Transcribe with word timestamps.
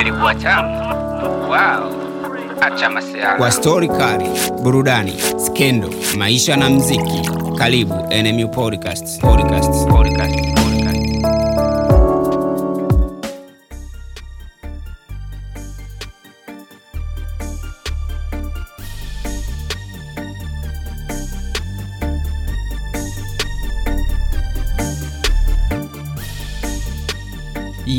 ilikuwa 0.00 0.34
tamu. 0.34 0.80
Wow, 1.48 1.92
acha 2.60 2.90
masiara. 2.90 3.36
kwa 3.38 3.50
stori 3.50 3.88
kali, 3.88 4.28
burudani, 4.62 5.14
skendo, 5.46 5.90
maisha 6.18 6.56
na 6.56 6.70
mziki. 6.70 7.30
Karibu 7.58 7.94
NMU 8.22 8.48
Podcast. 8.48 9.20
Podcast. 9.20 9.88
Podcast, 9.88 9.88
podcast. 9.88 10.73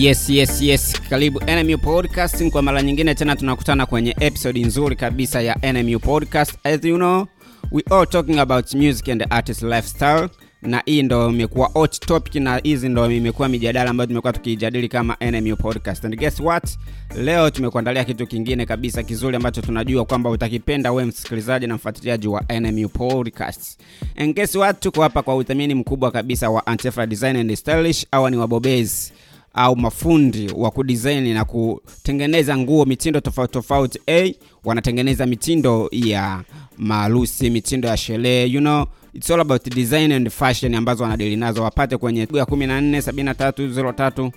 Yes, 0.06 0.30
yes, 0.30 0.62
yes. 0.62 0.94
Karibu 1.10 1.42
NMU 1.48 1.78
Podcast. 1.78 2.50
Kwa 2.50 2.62
mara 2.62 2.82
nyingine 2.82 3.16
tena 3.16 3.36
tunakutana 3.36 3.86
kwenye 3.86 4.16
episode 4.20 4.62
nzuri 4.62 4.95
kabisa 4.95 5.41
ya 5.41 5.73
NMU 5.73 6.00
Podcast. 6.00 6.54
As 6.64 6.86
you 6.86 6.95
know, 6.95 7.28
we 7.72 7.84
all 7.91 8.08
talking 8.08 8.40
about 8.40 8.73
music 8.73 9.09
and 9.09 9.26
artist 9.30 9.62
lifestyle 9.62 10.30
na 10.62 10.81
hii 10.86 11.04
ndo 11.04 11.30
imekuwa 11.30 11.68
hot 11.68 12.00
topic 12.00 12.36
na 12.36 12.58
hizi 12.58 12.90
ndo 12.90 13.12
imekuwa 13.12 13.50
mijadala 13.50 13.90
ambayo 13.90 14.08
tumekuwa 14.08 14.34
tukijadili 14.34 14.88
kama 14.88 15.18
NMU 15.31 15.55
Podcast. 15.55 16.06
And 16.06 16.16
guess 16.17 16.40
what? 16.40 16.78
Leo 17.17 17.50
tumekuandalia 17.50 18.03
kitu 18.03 18.28
kingine 18.28 18.66
kabisa 18.66 19.03
kizuri 19.03 19.36
ambacho 19.36 19.62
tunajua 19.62 20.06
kwamba 20.06 20.30
utakipenda 20.30 20.92
wewe 20.92 21.06
msikilizaji 21.06 21.67
na 21.67 21.76
mfuatiliaji 21.76 22.28
wa 22.28 22.44
NMU 22.59 22.90
Podcast. 22.90 23.80
And 24.16 24.36
guess 24.36 24.56
what? 24.56 24.80
Tuko 24.80 25.02
hapa 25.02 25.22
kwa 25.23 25.36
uthamini 25.36 25.73
mkubwa 25.76 26.12
kabisa 26.12 26.50
wa 26.50 26.67
Antefa 26.67 27.08
Design 27.08 27.36
and 27.36 27.56
Stylish. 27.56 28.06
au 28.12 28.30
ni 28.30 28.38
wabobezi 28.38 29.14
au 29.55 29.76
mafundi 29.76 30.52
wa 30.55 30.72
kudesign 30.72 31.34
na 31.34 31.45
kutengeneza 31.45 32.58
nguo 32.58 32.86
mitindo 32.86 33.20
tofauti 33.20 33.54
tofauti. 33.54 34.00
A 34.09 34.34
wanatengeneza 34.64 35.25
mitindo 35.25 35.89
ya 35.92 36.42
maarusi 36.78 37.50
mitindo 37.50 37.88
ya 37.88 37.98
sherehe 37.98 38.45
you 38.48 38.59
know. 38.61 38.86
It's 39.14 39.31
all 39.31 39.39
about 39.39 39.76
design 39.76 40.11
and 40.11 40.30
fashion 40.30 40.76
ambazo 40.76 41.03
wanadili 41.03 41.36
nazo. 41.36 41.64
Wapate 41.64 41.98
kwenye 41.98 42.20
ya 42.20 42.26
14 42.45 44.31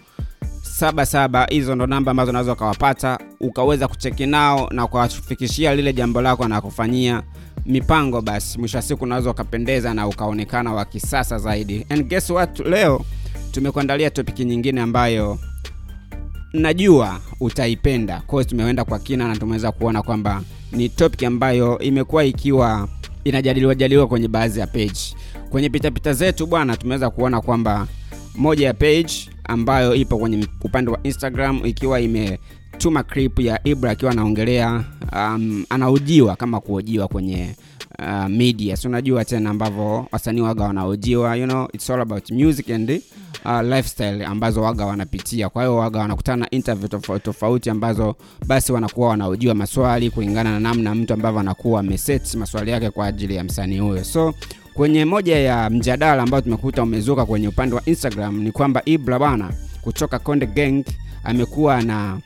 77 0.80 1.46
hizo 1.50 1.74
ndo 1.74 1.86
namba 1.86 2.10
ambazo 2.10 2.30
unaweza 2.30 2.52
ukawapata 2.52 3.18
ukaweza 3.40 3.88
kucheki 3.88 4.26
nao 4.26 4.68
na 4.72 4.84
ukawafikishia 4.84 5.74
lile 5.74 5.92
jambo 5.92 6.22
lako 6.22 6.48
na 6.48 6.60
kufanyia 6.60 7.22
mipango 7.66 8.20
basi. 8.20 8.58
Mwisho 8.58 8.78
wa 8.78 8.82
siku 8.82 9.04
unaweza 9.04 9.30
ukapendeza 9.30 9.94
na 9.94 10.06
ukaonekana 10.08 10.72
wa 10.72 10.84
kisasa 10.84 11.38
zaidi. 11.38 11.86
And 11.88 12.08
guess 12.08 12.30
what? 12.30 12.60
Leo 12.60 13.04
tumekuandalia 13.58 14.10
topiki 14.10 14.44
nyingine 14.44 14.80
ambayo 14.80 15.38
najua 16.52 17.20
utaipenda. 17.40 18.22
Kwa 18.26 18.44
tumeenda 18.44 18.84
kwa 18.84 18.98
kina 18.98 19.28
na 19.28 19.36
tumeweza 19.36 19.72
kuona 19.72 20.02
kwamba 20.02 20.42
ni 20.72 20.88
topic 20.88 21.22
ambayo 21.22 21.78
imekuwa 21.78 22.24
ikiwa 22.24 22.88
inajadiliwa 23.24 23.74
jadiliwa 23.74 24.06
kwenye 24.06 24.28
baadhi 24.28 24.60
ya 24.60 24.66
page. 24.66 25.00
Kwenye 25.50 25.68
pitapita 25.70 26.12
zetu 26.12 26.46
bwana 26.46 26.76
tumeweza 26.76 27.10
kuona 27.10 27.40
kwamba 27.40 27.86
moja 28.36 28.66
ya 28.66 28.74
page 28.74 29.30
ambayo 29.44 29.94
ipo 29.94 30.18
kwenye 30.18 30.46
upande 30.60 30.90
wa 30.90 30.98
instagram 31.02 31.60
ikiwa 31.66 32.00
imetuma 32.00 33.02
clip 33.02 33.38
ya 33.40 33.68
ibra 33.68 33.90
akiwa 33.90 34.12
anaongelea 34.12 34.84
um, 35.12 35.64
anaojiwa 35.70 36.36
kama 36.36 36.60
kuojiwa 36.60 37.08
kwenye 37.08 37.56
uh, 38.02 38.26
media. 38.28 38.76
Si 38.76 38.88
unajua 38.88 39.24
tena 39.24 39.50
ambavyo 39.50 40.06
wasanii 40.12 40.40
waga 40.40 40.64
wanaojiwa 40.64 41.36
you 41.36 41.46
know, 41.46 41.68
it's 41.72 41.90
all 41.90 42.00
about 42.00 42.30
music 42.30 42.70
and 42.70 42.90
uh, 43.44 43.60
lifestyle 43.62 44.24
ambazo 44.24 44.62
waga 44.62 44.86
wanapitia. 44.86 45.48
Kwa 45.48 45.62
hiyo 45.62 45.76
waga 45.76 45.98
wanakutana 46.00 46.36
na 46.36 46.50
interview 46.50 46.88
tofauti 46.88 47.24
tofauti 47.24 47.70
ambazo 47.70 48.16
basi 48.46 48.72
wanakuwa 48.72 49.08
wanaojiwa 49.08 49.54
maswali 49.54 50.10
kulingana 50.10 50.50
na 50.52 50.60
namna 50.60 50.94
mtu 50.94 51.12
ambavyo 51.14 51.40
anakuwa 51.40 51.80
ameset 51.80 52.34
maswali 52.34 52.70
yake 52.70 52.90
kwa 52.90 53.06
ajili 53.06 53.34
ya 53.34 53.44
msanii 53.44 53.78
huyo. 53.78 54.04
So 54.04 54.34
kwenye 54.74 55.04
moja 55.04 55.38
ya 55.38 55.70
mjadala 55.70 56.22
ambao 56.22 56.40
tumekuta 56.40 56.82
umezuka 56.82 57.26
kwenye 57.26 57.48
upande 57.48 57.74
wa 57.74 57.82
instagram 57.86 58.40
ni 58.40 58.52
kwamba 58.52 58.82
ibra 58.84 59.18
bana 59.18 59.50
kutoka 59.82 60.18
konde 60.18 60.46
gang 60.46 60.84
amekuwa 61.24 61.82
na 61.82 62.18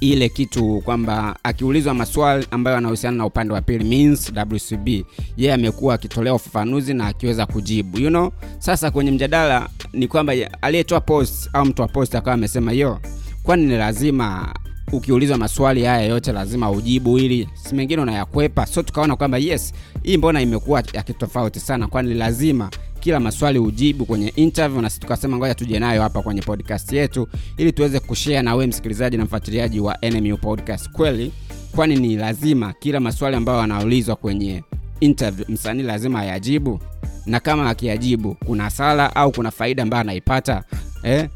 ile 0.00 0.28
kitu 0.28 0.80
kwamba 0.84 1.36
akiulizwa 1.42 1.94
maswali 1.94 2.46
ambayo 2.50 2.74
yanahusiana 2.74 3.16
na 3.16 3.26
upande 3.26 3.54
wa 3.54 3.60
pili 3.62 3.84
means 3.84 4.32
wcb 4.52 4.88
yeye 5.36 5.52
amekuwa 5.54 5.94
akitolea 5.94 6.34
ufafanuzi 6.34 6.94
na 6.94 7.06
akiweza 7.06 7.46
kujibu 7.46 7.98
you 7.98 8.08
know? 8.08 8.30
Sasa 8.58 8.90
kwenye 8.90 9.10
mjadala 9.10 9.68
ni 9.92 10.08
kwamba 10.08 10.32
aliyetoa 10.62 11.00
post 11.00 11.50
au 11.52 11.64
mtu 11.66 11.82
wa 11.82 11.88
post 11.88 12.14
akawa 12.14 12.34
amesema 12.34 12.72
yo 12.72 12.98
kwani 13.42 13.66
ni 13.66 13.76
lazima 13.76 14.54
ukiulizwa 14.92 15.38
maswali 15.38 15.84
haya 15.84 16.02
yote 16.06 16.32
lazima 16.32 16.70
ujibu 16.70 17.18
ili 17.18 17.48
si 17.54 17.74
mengine 17.74 18.02
unayakwepa? 18.02 18.66
So 18.66 18.82
tukaona 18.82 19.16
kwamba 19.16 19.38
yes 19.38 19.72
hii 20.02 20.16
mbona 20.16 20.40
imekuwa 20.42 20.82
ya 20.92 21.02
kitofauti 21.02 21.60
sana 21.60 21.86
kwani 21.86 22.14
lazima 22.14 22.70
kila 23.00 23.20
maswali 23.20 23.58
ujibu 23.58 24.06
kwenye 24.06 24.28
interview 24.28 24.82
na 24.82 24.88
sisi 24.90 25.00
tukasema 25.00 25.36
ngoja 25.36 25.54
tuje 25.54 25.78
nayo 25.78 26.02
hapa 26.02 26.22
kwenye 26.22 26.42
podcast 26.42 26.92
yetu 26.92 27.28
ili 27.56 27.72
tuweze 27.72 28.00
kushare 28.00 28.42
na 28.42 28.54
wewe 28.54 28.66
msikilizaji 28.66 29.16
na 29.16 29.24
mfuatiliaji 29.24 29.80
wa 29.80 29.98
NMU 30.10 30.36
podcast. 30.36 30.90
Kweli 30.90 31.32
kwani 31.72 31.96
ni 31.96 32.16
lazima 32.16 32.72
kila 32.72 33.00
maswali 33.00 33.36
ambayo 33.36 33.60
anaulizwa 33.60 34.16
kwenye 34.16 34.62
interview 35.00 35.46
msanii 35.48 35.82
lazima 35.82 36.20
ayajibu? 36.20 36.80
Na 37.26 37.40
kama 37.40 37.70
akiyajibu 37.70 38.34
kuna 38.46 38.70
sala 38.70 39.16
au 39.16 39.32
kuna 39.32 39.50
faida 39.50 39.82
ambayo 39.82 40.00
anaipata? 40.00 40.64
Eh? 41.02 41.28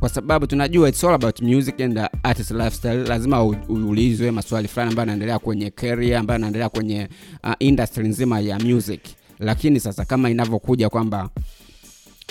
kwa 0.00 0.08
sababu 0.08 0.46
tunajua 0.46 0.88
it's 0.88 1.04
all 1.04 1.14
about 1.14 1.40
music 1.42 1.80
and 1.80 2.00
artist 2.22 2.50
lifestyle. 2.50 3.04
Lazima 3.04 3.42
uulizwe 3.44 4.30
maswali 4.30 4.68
fulani 4.68 4.90
ambayo 4.90 5.02
yanaendelea 5.06 5.38
kwenye 5.38 5.70
career 5.70 6.16
ambayo 6.16 6.34
yanaendelea 6.36 6.68
kwenye 6.68 7.08
uh, 7.44 7.52
industry 7.58 8.08
nzima 8.08 8.40
ya 8.40 8.58
music 8.58 9.00
lakini 9.38 9.80
sasa 9.80 10.04
kama 10.04 10.30
inavyokuja 10.30 10.88
kwamba 10.88 11.28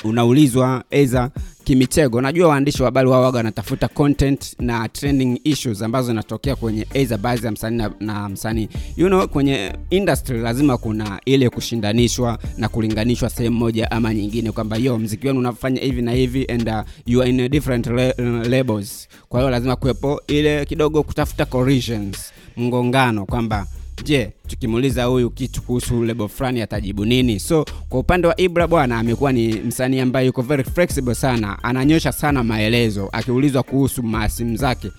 unaulizwa 0.04 0.84
eza 0.92 1.30
kimitego 1.64 2.22
najua 2.22 2.48
waandishi 2.50 2.82
wa 2.82 2.86
habari 2.88 3.08
wao 3.10 3.24
waga 3.24 3.38
wanatafuta 3.38 3.88
content 3.88 4.56
na 4.60 4.90
trending 4.90 5.42
issues 5.44 5.82
ambazo 5.82 6.08
zinatokea 6.08 6.56
kwenye 6.56 6.88
eza 6.94 7.18
baadhi 7.18 7.46
ya 7.46 7.52
msanii 7.52 7.84
na, 8.00 8.30
msanii. 8.30 8.70
You 8.98 9.08
know 9.08 9.28
kwenye 9.28 9.74
industry 9.90 10.40
lazima 10.40 10.78
kuna 10.78 11.20
ile 11.26 11.50
kushindanishwa 11.50 12.40
na 12.58 12.70
kulinganishwa 12.70 13.30
sehemu 13.30 13.58
moja 13.58 13.92
ama 13.92 14.14
nyingine 14.14 14.52
kwamba 14.52 14.78
yo 14.78 14.98
mziki 15.00 15.28
wenu 15.28 15.40
unafanya 15.40 15.82
hivi 15.82 16.02
na 16.02 16.12
hivi 16.12 16.46
and 16.46 16.70
uh, 16.70 16.80
you 17.06 17.22
are 17.22 17.30
in 17.30 17.40
a 17.40 17.50
different 17.50 17.88
le- 17.88 18.12
uh, 18.20 18.48
labels. 18.48 19.08
Kwa 19.30 19.40
hiyo 19.40 19.52
lazima 19.52 19.76
kuwepo 19.76 20.22
ile 20.28 20.66
kidogo 20.66 21.04
kutafuta 21.04 21.46
corrections 21.46 22.18
mgongano 22.58 23.26
kwamba 23.26 23.68
je 24.04 24.32
tukimuuliza 24.48 25.04
huyu 25.04 25.30
kitu 25.30 25.62
kuhusu 25.62 26.04
lebo 26.04 26.28
fulani 26.28 26.62
atajibu 26.62 27.06
nini? 27.06 27.40
So 27.40 27.66
kwa 27.90 28.00
upande 28.00 28.28
wa 28.28 28.40
ibra 28.42 28.68
bwana 28.68 29.00
amekuwa 29.00 29.32
ni 29.32 29.48
msanii 29.54 30.00
ambaye 30.00 30.26
yuko 30.28 30.42
very 30.42 30.64
flexible 30.64 31.16
sana. 31.16 31.64
Ananyosha 31.64 32.12
sana 32.12 32.44
maelezo 32.44 33.10
akiulizwa 33.12 33.64
kuhusu 33.64 34.04
maasimu 34.04 34.56
zake 34.56 34.92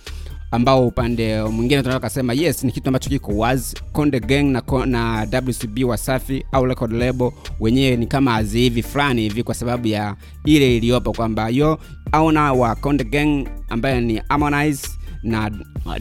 ambao 0.51 0.87
upande 0.87 1.43
mwingine 1.43 1.83
tunaweza 1.83 2.01
kasema 2.01 2.33
yes 2.35 2.65
ni 2.65 2.73
kitu 2.73 2.89
ambacho 2.89 3.11
kiko 3.11 3.33
wazi 3.37 3.77
konde 3.93 4.21
gang 4.21 4.43
na, 4.43 4.63
na 4.87 5.27
wcb 5.47 5.85
wasafi 5.85 6.45
au 6.53 6.65
record 6.67 6.93
label. 6.93 7.31
Wenyewe 7.61 7.97
ni 7.97 8.07
kama 8.07 8.35
azi 8.37 8.59
hivi 8.61 8.83
fulani 8.83 9.23
hivi 9.23 9.43
kwa 9.43 9.55
sababu 9.55 9.87
ya 9.89 10.17
ile 10.45 10.77
iliyopo 10.77 11.13
kwamba 11.13 11.49
yo 11.49 11.79
auna 12.13 12.53
wa 12.53 12.75
konde 12.75 13.05
gang 13.05 13.45
ambaye 13.69 14.01
ni 14.01 14.23
harmonize 14.29 14.89
na 15.23 15.51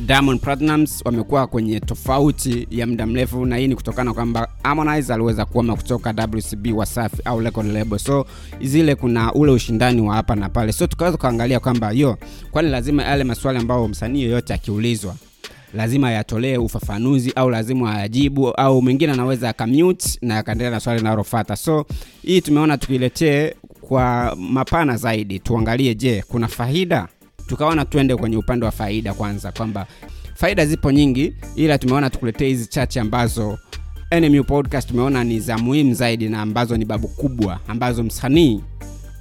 Diamond 0.06 0.42
Platnumz 0.42 1.02
wamekuwa 1.06 1.48
kwenye 1.48 1.80
tofauti 1.80 2.68
ya 2.72 2.88
muda 2.88 3.06
mrefu, 3.06 3.46
na 3.46 3.58
hii 3.58 3.68
ni 3.68 3.76
kutokana 3.76 4.14
kwamba 4.14 4.48
Harmonize 4.64 5.14
aliweza 5.14 5.46
kuama 5.46 5.76
kutoka 5.76 6.28
WCB 6.34 6.68
Wasafi 6.78 7.18
au 7.26 7.40
record 7.40 7.68
label, 7.68 8.00
so 8.00 8.26
zile 8.62 8.96
kuna 8.96 9.34
ule 9.34 9.52
ushindani 9.52 10.02
wa 10.02 10.16
hapa 10.16 10.36
na 10.36 10.50
pale, 10.50 10.72
so 10.74 10.88
tukaweza 10.88 11.18
kuangalia 11.18 11.60
kwamba 11.60 11.90
hiyo, 11.90 12.18
kwani 12.52 12.70
lazima 12.70 13.04
yale 13.04 13.24
maswali 13.24 13.60
ambayo 13.60 13.88
msanii 13.88 14.24
yoyote 14.24 14.54
akiulizwa 14.54 15.16
lazima 15.74 16.12
yatolee 16.12 16.58
ufafanuzi 16.58 17.32
au 17.36 17.50
lazima 17.50 17.94
ayajibu 17.96 18.52
au 18.52 18.82
mwingine 18.82 19.12
anaweza 19.14 19.50
akamute 19.50 20.10
na 20.22 20.38
akaendelea 20.38 20.72
na 20.72 20.80
swali 20.80 21.00
linalofuata. 21.00 21.56
So 21.56 21.86
hii 22.24 22.42
tumeona 22.42 22.78
tukiletee 22.78 23.54
kwa 23.82 24.36
mapana 24.40 24.98
zaidi. 24.98 25.40
Tuangalie 25.40 25.96
je 25.96 26.24
kuna 26.28 26.48
faida 26.48 27.08
tukaona 27.48 27.86
tuende 27.86 28.16
kwenye 28.16 28.38
upande 28.38 28.66
wa 28.66 28.72
faida 28.72 29.14
kwanza 29.14 29.52
kwamba 29.52 29.88
faida 30.36 30.66
zipo 30.66 30.92
nyingi 30.92 31.34
ila 31.56 31.78
tumeona 31.78 32.10
tukuletee 32.10 32.48
hizi 32.48 32.68
chache 32.68 33.00
ambazo 33.00 33.58
NMU 34.22 34.44
podcast 34.44 34.88
tumeona 34.90 35.24
ni 35.24 35.40
za 35.40 35.58
muhimu 35.58 35.94
zaidi 35.94 36.30
na 36.30 36.42
ambazo 36.42 36.78
ni 36.78 36.86
babu 36.86 37.08
kubwa 37.08 37.60
ambazo 37.68 38.04
msanii 38.04 38.62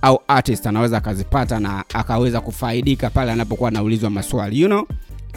au 0.02 0.20
artist 0.28 0.67
anaweza 0.67 0.96
akazipata 0.99 1.61
na 1.61 1.84
akaweza 1.94 2.40
kufaidika 2.40 3.11
pale 3.11 3.32
anapokuwa 3.32 3.69
anaulizwa 3.69 4.11
maswali. 4.11 4.61
You 4.61 4.67
know 4.69 4.87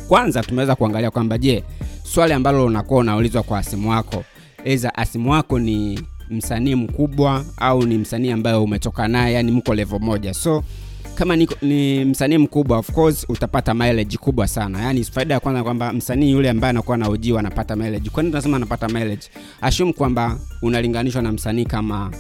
kwanza 0.08 0.44
tumeweza 0.44 0.76
kuangalia 0.76 1.12
kwamba 1.12 1.38
je 1.38 1.64
swali 2.04 2.34
ambalo 2.34 2.66
unakuwa 2.66 3.00
unaulizwa 3.00 3.44
kwa 3.44 3.60
asimu 3.60 3.90
wako 3.90 4.24
eza 4.66 4.96
asimu 4.96 5.32
wako 5.32 5.60
ni 5.60 6.00
msanii 6.30 6.76
mkubwa 6.76 7.46
au 7.58 7.86
ni 7.86 7.98
msanii 7.98 8.32
ambaye 8.32 8.56
umetoka 8.58 9.08
naye 9.08 9.34
yani 9.34 9.52
mko 9.52 9.76
levo 9.76 10.00
moja. 10.00 10.34
So 10.34 10.64
kama 11.20 11.36
ni, 11.36 11.48
ni 11.62 12.06
msanii 12.06 12.38
mkubwa 12.38 12.78
of 12.78 12.92
course 12.92 13.26
utapata 13.30 13.74
mileage 13.74 14.18
kubwa 14.18 14.48
sana. 14.48 14.82
Yaani 14.82 15.04
faida 15.04 15.34
ya 15.34 15.40
kwanza 15.40 15.64
kwamba 15.64 15.94
msanii 15.94 16.32
yule 16.32 16.50
ambaye 16.50 16.70
anakuwa 16.70 16.98
naujiwa 16.98 17.40
anapata 17.40 17.76
mileage. 17.76 18.10
Kwani 18.10 18.30
tunasema 18.30 18.58
anapata 18.58 18.88
mileage? 18.88 19.28
Ashum 19.62 19.94
kwamba 19.94 20.38
unalinganishwa 20.62 21.22
na 21.22 21.32
msanii 21.32 21.66
kama 21.66 22.12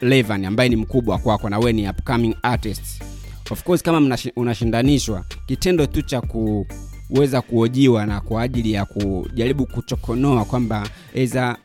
Levan 0.00 0.44
ambaye 0.44 0.68
ni 0.68 0.76
mkubwa 0.76 1.18
kwako 1.18 1.48
na 1.50 1.58
wewe 1.58 1.72
ni 1.72 1.88
upcoming 1.88 2.34
artist. 2.42 3.02
Of 3.50 3.62
course 3.62 3.82
kama 3.82 4.18
unashindanishwa 4.36 5.24
kitendo 5.46 5.86
tu 5.86 6.02
cha 6.02 6.20
kuweza 6.20 7.40
kuojiwa 7.42 8.06
na 8.06 8.20
kwa 8.20 8.42
ajili 8.42 8.72
ya 8.72 8.84
kujaribu 8.84 9.66
kuchokonoa 9.66 10.44
kwamba 10.44 10.88
eza 11.14 11.56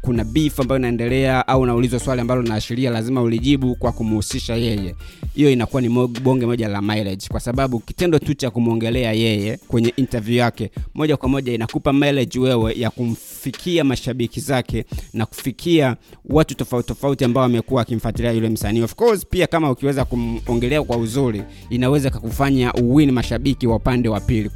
kuna 0.00 0.24
beef 0.24 0.60
ambayo 0.60 0.78
inaendelea 0.78 1.48
au 1.48 1.60
unaulizwa 1.60 2.00
swali 2.00 2.20
ambalo 2.20 2.42
linaashiria 2.42 2.90
lazima 2.90 3.22
ulijibu 3.22 3.74
kwa 3.74 3.92
kumhusisha 3.92 4.54
yeye 4.56 4.94
hiyo 5.34 5.50
inakuwa 5.50 5.82
ni 5.82 5.88
bonge 6.22 6.46
moja 6.46 6.68
la 6.68 6.82
mileage. 6.82 7.26
Kwa 7.30 7.40
sababu 7.40 7.78
kitendo 7.80 8.18
tu 8.18 8.34
cha 8.34 8.50
kumwongelea 8.50 9.12
yeye 9.12 9.56
kwenye 9.68 9.92
interview 9.96 10.36
yake 10.38 10.70
moja 10.94 11.16
kwa 11.16 11.28
moja 11.28 11.52
inakupa 11.52 11.92
mileage 11.92 12.38
wewe 12.38 12.74
ya 12.74 12.90
kumfikia 12.90 13.84
mashabiki 13.84 14.40
zake 14.40 14.84
na 15.12 15.26
kufikia 15.26 15.96
watu 16.24 16.54
tofauti 16.54 16.88
tofauti 16.88 17.24
ambao 17.24 17.42
wamekuwa 17.42 17.82
akimfuatilia 17.82 18.32
yule 18.32 18.48
msanii. 18.48 18.82
Of 18.82 18.94
course 18.94 19.26
pia 19.26 19.46
kama 19.46 19.70
ukiweza 19.70 20.04
kumongelea 20.04 20.82
kwa 20.82 20.96
uzuri 20.96 21.42
inaweza 21.70 22.10
kakufanya 22.10 22.72
uwini 22.72 23.12
mashabiki 23.12 23.66
wa 23.66 23.76
upande 23.76 24.08
wa 24.08 24.20
pili. 24.20 24.50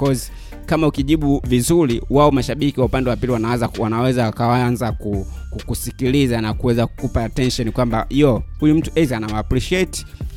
Kama 0.66 0.86
ukijibu 0.86 1.42
vizuri 1.46 2.02
wao 2.10 2.30
mashabiki 2.30 2.80
wa 2.80 2.86
upande 2.86 3.10
wa 3.10 3.16
pili 3.16 3.32
wanaweza 3.32 3.70
wanaweza 3.78 4.32
ku, 4.92 5.23
ku- 5.54 5.66
kusikiliza 5.66 6.40
na 6.40 6.54
kuweza 6.54 6.86
kukupa 6.86 7.24
attention 7.24 7.72
kwamba 7.72 8.06
yo 8.10 8.42
huyu 8.60 8.74
mtu 8.74 8.90
aidha 8.96 9.16
anam 9.16 9.42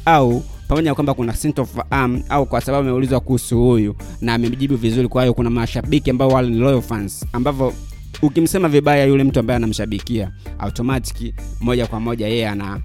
au 0.06 0.44
pamoja 0.68 0.90
na 0.92 0.96
kwamba 0.96 1.14
kuna 1.14 1.36
sintofahamu 1.36 2.24
au 2.30 2.46
kwa 2.46 2.62
sababu 2.62 2.88
ameulizwa 2.88 3.20
kuhusu 3.20 3.60
huyu 3.64 3.96
na 4.22 4.34
amejibu 4.34 4.76
vizuri 4.76 5.08
kwa 5.08 5.22
hiyo 5.24 5.34
kuna 5.34 5.50
mashabiki 5.50 6.10
ambao 6.10 6.30
wale 6.30 6.50
ni 6.50 6.58
loyal 6.58 6.82
fans 6.82 7.26
ambavyo 7.34 7.74
ukimsema 8.22 8.70
vibaya 8.70 9.06
yule 9.06 9.24
mtu 9.24 9.40
ambaye 9.40 9.56
anamshabikia 9.58 10.32
automatic 10.60 11.34
moja 11.62 11.88
kwa 11.88 12.00
moja 12.00 12.28
yeye 12.28 12.50
ana 12.50 12.82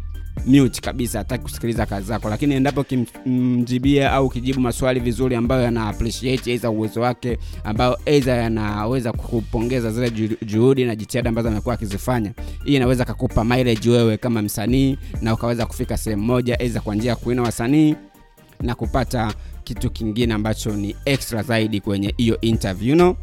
mute 0.47 0.81
kabisa 0.81 1.19
hataki 1.19 1.43
kusikiliza 1.43 1.87
kazi 1.87 2.07
zako 2.07 2.29
lakini 2.31 2.55
endapo 2.55 2.85
kimjibia 2.85 4.13
au 4.13 4.29
kijibu 4.29 4.61
maswali 4.61 5.01
vizuri 5.01 5.37
ambayo 5.37 5.63
yana 5.63 5.89
appreciate 5.89 6.69
uwezo 6.69 7.01
wake 7.01 7.39
ambayo 7.65 7.99
aidha 8.07 8.33
yanaweza 8.37 9.13
kupongeza 9.13 9.91
zile 9.91 10.11
juhudi 10.43 10.85
na 10.85 10.97
jitihada 10.97 11.29
ambazo 11.29 11.49
amekuwa 11.49 11.75
akizifanya 11.75 12.33
hii 12.65 12.75
inaweza 12.77 13.05
kakupa 13.05 13.45
mileage 13.45 13.91
wewe 13.91 14.17
kama 14.17 14.43
msanii 14.43 14.99
na 15.21 15.35
ukaweza 15.35 15.67
kufika 15.67 15.97
sehemu 15.97 16.23
moja 16.23 16.61
aidha 16.61 16.81
kwa 16.81 16.95
njia 16.95 17.11
ya 17.11 17.17
kuina 17.17 17.43
wasanii 17.43 17.95
na 18.61 18.75
kupata 18.75 19.35
kitu 19.65 19.91
kingine 19.91 20.35
ambacho 20.35 20.77
ni 20.77 20.97
extra 21.05 21.43
zaidi 21.43 21.81
kwenye 21.81 22.15
hiyo 22.17 22.41
interview 22.41 22.89
you 22.89 22.95
know? 22.95 23.17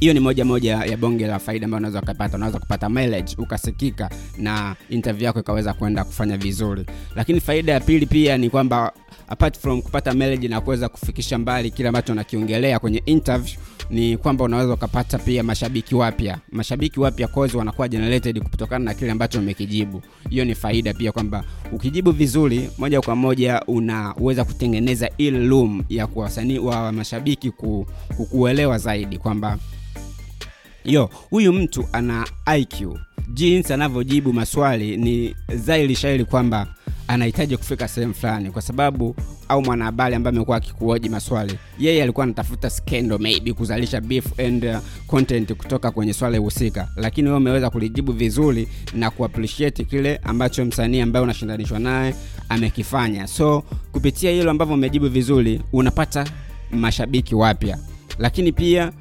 Hiyo 0.00 0.12
ni 0.14 0.20
moja 0.20 0.44
moja 0.44 0.76
ya 0.76 0.96
bonge 0.96 1.26
la 1.26 1.38
faida 1.38 1.64
ambayo 1.64 1.78
unaweza 1.78 1.98
ukapata. 2.02 2.36
Unaweza 2.36 2.58
kupata 2.58 2.88
mileage 2.88 3.34
ukasikika 3.38 4.10
na 4.38 4.76
interview 4.90 5.24
yako 5.26 5.40
ikaweza 5.40 5.72
kwenda 5.74 6.04
kufanya 6.04 6.36
vizuri. 6.36 6.86
Lakini 7.16 7.40
faida 7.40 7.72
ya 7.72 7.80
pili 7.80 8.06
pia 8.06 8.38
ni 8.38 8.50
kwamba 8.50 8.92
apart 9.28 9.58
from 9.58 9.82
kupata 9.82 10.12
mileage 10.14 10.48
na 10.48 10.60
kuweza 10.60 10.88
kufikisha 10.88 11.38
mbali 11.38 11.70
kile 11.70 11.88
ambacho 11.88 12.12
unakiongelea 12.12 12.78
kwenye 12.78 13.02
interview 13.06 13.56
ni 13.90 14.16
kwamba 14.16 14.44
unaweza 14.44 14.74
ukapata 14.74 15.18
pia 15.18 15.42
mashabiki 15.42 15.94
wapya. 15.94 16.38
Mashabiki 16.52 17.00
wapya 17.00 17.28
kozi 17.28 17.56
wanakuwa 17.56 17.88
generated 17.88 18.42
kutokana 18.42 18.84
na 18.84 18.94
kile 18.94 19.10
ambacho 19.10 19.38
umekijibu. 19.38 20.02
Hiyo 20.30 20.44
ni 20.44 20.54
faida 20.54 20.94
pia 20.94 21.12
kwamba 21.12 21.44
ukijibu 21.72 22.10
vizuri 22.12 22.70
moja 22.78 23.00
kwa 23.00 23.16
moja 23.16 23.62
unaweza 23.66 24.44
kutengeneza 24.44 25.10
il 25.18 25.48
room 25.48 25.84
ya 25.88 26.06
kuwasanii 26.06 26.58
wa 26.58 26.92
mashabiki 26.92 27.50
ku, 27.50 27.86
kukuelewa 28.16 28.78
zaidi 28.78 29.18
kwamba 29.18 29.58
yo 30.86 31.10
huyu 31.30 31.52
mtu 31.52 31.84
ana 31.92 32.26
iq 32.58 32.88
jinsi 33.34 33.72
anavyojibu 33.72 34.32
maswali 34.32 34.96
ni 34.96 35.36
zaili 35.54 35.94
shairi 35.96 36.24
kwamba 36.24 36.66
anahitaji 37.08 37.56
kufika 37.56 37.88
sehemu 37.88 38.14
fulani 38.14 38.50
kwa 38.50 38.62
sababu 38.62 39.16
au 39.48 39.62
mwanahabari 39.62 40.14
ambaye 40.14 40.36
amekuwa 40.36 40.56
akikuoji 40.56 41.08
maswali 41.08 41.58
yeye 41.78 42.02
alikuwa 42.02 42.24
anatafuta 42.24 42.70
skendo 42.70 43.18
maybe 43.18 43.52
kuzalisha 43.52 44.00
beef 44.00 44.40
and 44.40 44.64
uh, 44.64 44.76
content 45.06 45.52
kutoka 45.52 45.90
kwenye 45.90 46.12
swali 46.14 46.38
husika. 46.38 46.88
Lakini 46.96 47.28
wewe 47.28 47.38
umeweza 47.38 47.70
kulijibu 47.70 48.12
vizuri 48.12 48.68
na 48.94 49.10
kuappreciate 49.10 49.84
kile 49.84 50.16
ambacho 50.16 50.64
msanii 50.64 51.00
ambaye 51.00 51.22
unashindanishwa 51.24 51.78
naye 51.78 52.14
amekifanya. 52.48 53.26
So 53.26 53.62
kupitia 53.92 54.30
hilo 54.30 54.50
ambavyo 54.50 54.74
umejibu 54.74 55.08
vizuri 55.08 55.60
unapata 55.72 56.26
mashabiki 56.70 57.34
wapya 57.34 57.78
lakini 58.18 58.52
pia 58.52 58.92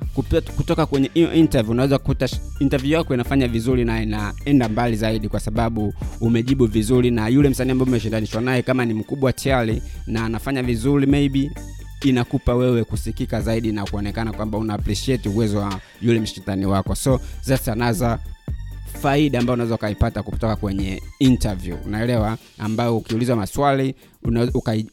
kutoka 0.57 0.85
kwenye 0.85 1.11
hiyo 1.13 1.33
interview 1.33 1.71
unaweza 1.71 1.97
kukuta 1.97 2.29
interview 2.59 2.93
yako 2.97 3.13
inafanya 3.13 3.47
vizuri 3.47 3.85
na 3.85 4.01
inaenda 4.03 4.69
mbali 4.69 4.95
zaidi 4.95 5.29
kwa 5.29 5.39
sababu 5.39 5.93
umejibu 6.21 6.65
vizuri 6.65 7.11
na 7.11 7.27
yule 7.27 7.49
msanii 7.49 7.71
ambaye 7.71 7.89
umeshindanishwa 7.89 8.41
naye 8.41 8.61
kama 8.61 8.85
ni 8.85 8.93
mkubwa 8.93 9.33
tayari 9.33 9.81
na 10.07 10.25
anafanya 10.25 10.63
vizuri 10.63 11.05
maybe 11.07 11.51
inakupa 12.03 12.55
wewe 12.55 12.83
kusikika 12.83 13.41
zaidi 13.41 13.71
na 13.71 13.85
kuonekana 13.85 14.33
kwamba 14.33 14.57
una 14.57 14.73
appreciate 14.73 15.29
uwezo 15.29 15.57
wa 15.57 15.79
yule 16.01 16.19
mshindani 16.19 16.65
wako. 16.65 16.95
So 16.95 17.21
that's 17.45 17.67
another 17.67 18.19
faida 19.01 19.39
ambayo 19.39 19.53
unaweza 19.53 19.75
ukaipata 19.75 20.23
kutoka 20.23 20.55
kwenye 20.55 21.01
interview. 21.19 21.77
Unaelewa? 21.85 22.37
Ambayo 22.57 22.97
ukiulizwa 22.97 23.35
maswali 23.35 23.95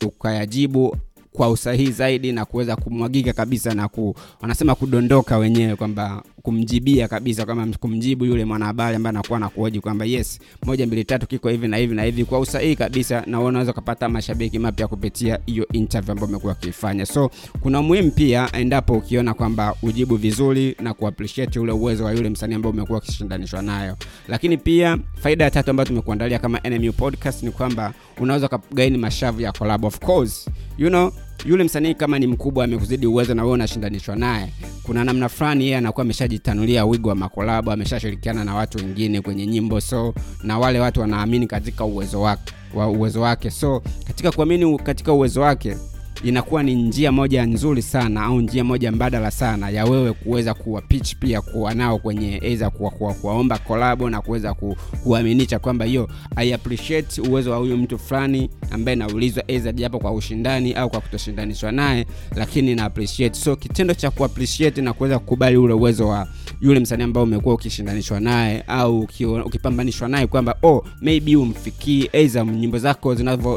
ukayajibu 0.03 0.97
kwa 1.33 1.51
usahihi 1.51 1.93
zaidi 1.93 2.33
na 2.33 2.45
kuweza 2.45 2.77
kumwagika 2.77 3.33
kabisa 3.33 3.75
na 3.75 3.89
ku, 3.89 4.15
wanasema 4.41 4.75
kudondoka 4.75 5.39
wenyewe 5.39 5.77
kwamba 5.77 6.23
kumjibia 6.43 7.09
kabisa 7.09 7.47
kama 7.47 7.67
kumjibu 7.81 8.25
yule 8.25 8.45
mwanahabari 8.45 8.97
ambaye 8.97 9.11
anakuwa 9.11 9.39
na 9.39 9.49
kuoji 9.49 9.81
kwamba 9.81 10.05
yes 10.05 10.39
moja 10.63 10.87
mbili 10.87 11.05
tatu 11.05 11.27
kiko 11.27 11.49
hivi 11.49 11.69
na 11.69 11.77
hivi 11.77 11.95
na 11.95 12.03
hivi 12.03 12.25
kwa 12.25 12.39
usahihi 12.41 12.77
kabisa 12.77 13.23
na 13.27 13.41
unaweza 13.41 13.73
ukapata 13.73 14.09
mashabiki 14.09 14.59
mapya 14.59 14.89
kupitia 14.89 15.39
hiyo 15.47 15.67
interview 15.73 16.13
ambayo 16.13 16.29
umekuwa 16.29 16.53
ukiifanya. 16.53 17.07
So 17.07 17.31
kuna 17.61 17.81
umuhimu 17.81 18.11
pia 18.11 18.49
endapo 18.53 18.93
ukiona 18.93 19.35
kwamba 19.35 19.75
ujibu 19.83 20.17
vizuri 20.17 20.77
na 20.81 20.95
kuappreciate 20.95 21.59
ule 21.61 21.73
uwezo 21.73 22.05
wa 22.05 22.13
yule 22.13 22.29
msanii 22.31 22.55
ambao 22.55 22.73
umekuwa 22.73 22.99
ukishindanishwa 22.99 23.63
nayo. 23.63 23.97
Lakini 24.29 24.57
pia 24.57 24.99
faida 25.15 25.45
ya 25.45 25.51
tatu 25.51 25.71
ambayo 25.71 25.87
tumekuandalia 25.87 26.39
kama 26.39 26.61
NMU 26.71 26.93
podcast 26.93 27.43
ni 27.43 27.51
kwamba 27.51 27.93
unaweza 28.21 28.47
ukagaini 28.47 28.99
mashavu 28.99 29.41
ya 29.41 29.53
collab 29.53 29.85
of 29.85 29.99
course. 29.99 30.51
You 30.79 30.89
know 30.89 31.13
yule 31.47 31.65
msanii 31.65 31.95
kama 31.95 32.19
ni 32.19 32.27
mkubwa 32.27 32.65
amekuzidi 32.65 33.07
uwezo 33.07 33.35
na 33.35 33.43
wewe 33.43 33.55
unashindanishwa 33.55 34.17
naye. 34.17 34.53
Kuna 34.83 35.05
namna 35.05 35.29
fulani 35.29 35.65
yeye 35.65 35.77
anakuwa 35.77 36.03
ameshajitanulia 36.03 36.85
wigo 36.87 37.09
wa 37.09 37.15
makolabo 37.15 37.73
ameshashirikiana 37.73 38.45
na 38.45 38.55
watu 38.55 38.79
wengine 38.79 39.21
kwenye 39.21 39.47
nyimbo 39.47 39.81
so 39.81 40.15
na 40.43 40.59
wale 40.59 40.81
watu 40.81 41.01
wanaamini 41.01 41.47
katika 41.47 41.85
uwezo 41.85 42.21
wake 42.21 42.53
wa 42.75 42.89
uwezo 42.89 43.21
wake. 43.21 43.51
So 43.51 43.83
katika 44.07 44.33
kuamini 44.33 44.79
katika 44.79 45.13
uwezo 45.13 45.41
wake 45.41 45.77
inakuwa 46.25 46.63
ni 46.63 46.75
njia 46.75 47.13
moja 47.13 47.47
nzuri 47.47 47.83
sana 47.83 48.23
au 48.23 48.41
njia 48.41 48.65
moja 48.65 48.93
mbadala 48.93 49.31
sana 49.31 49.71
ya 49.71 49.85
wewe 49.85 50.13
kuweza 50.13 50.55
kuwa 50.55 50.81
pitch 50.83 51.15
pia 51.17 51.41
kuwa 51.41 51.75
nao 51.75 51.99
kwenye 51.99 52.41
eza 52.43 52.71
kuwa, 52.71 52.91
kuwa, 52.91 53.15
kuwaomba 53.15 53.59
kolabo 53.59 54.11
na 54.11 54.21
kuweza 54.21 54.55
ku, 54.55 54.77
kuaminisha 55.05 55.59
kwamba 55.59 55.85
hiyo 55.85 56.09
i 56.37 56.53
appreciate 56.53 57.21
uwezo 57.21 57.51
wa 57.51 57.57
huyu 57.57 57.77
mtu 57.77 57.99
fulani 57.99 58.51
ambaye 58.71 58.97
naulizwa 58.97 59.45
eza 59.49 59.73
japo 59.73 59.99
kwa 59.99 60.13
ushindani 60.13 60.73
au 60.73 60.91
kwa 60.91 61.01
kutoshindanishwa 61.01 61.73
naye 61.73 62.07
lakini 62.37 62.75
na 62.75 62.85
appreciate. 62.85 63.39
So 63.41 63.57
kitendo 63.57 63.95
cha 63.95 64.11
kuappreciate 64.11 64.83
na 64.83 64.93
kuweza 64.93 65.19
kukubali 65.19 65.57
ule 65.57 65.75
uwezo 65.75 66.09
wa 66.09 66.27
yule 66.61 66.81
msanii 66.81 67.03
ambao 67.05 67.23
umekuwa 67.23 67.55
ukishindanishwa 67.55 68.21
naye 68.21 68.65
au 68.67 69.09
ukipambanishwa 69.45 70.09
naye 70.09 70.27
kwamba 70.27 70.57
oh 70.63 70.85
maybe 71.01 71.37
umfikii 71.37 72.09
eza 72.13 72.45
nyimbo 72.45 72.79
zako 72.79 73.09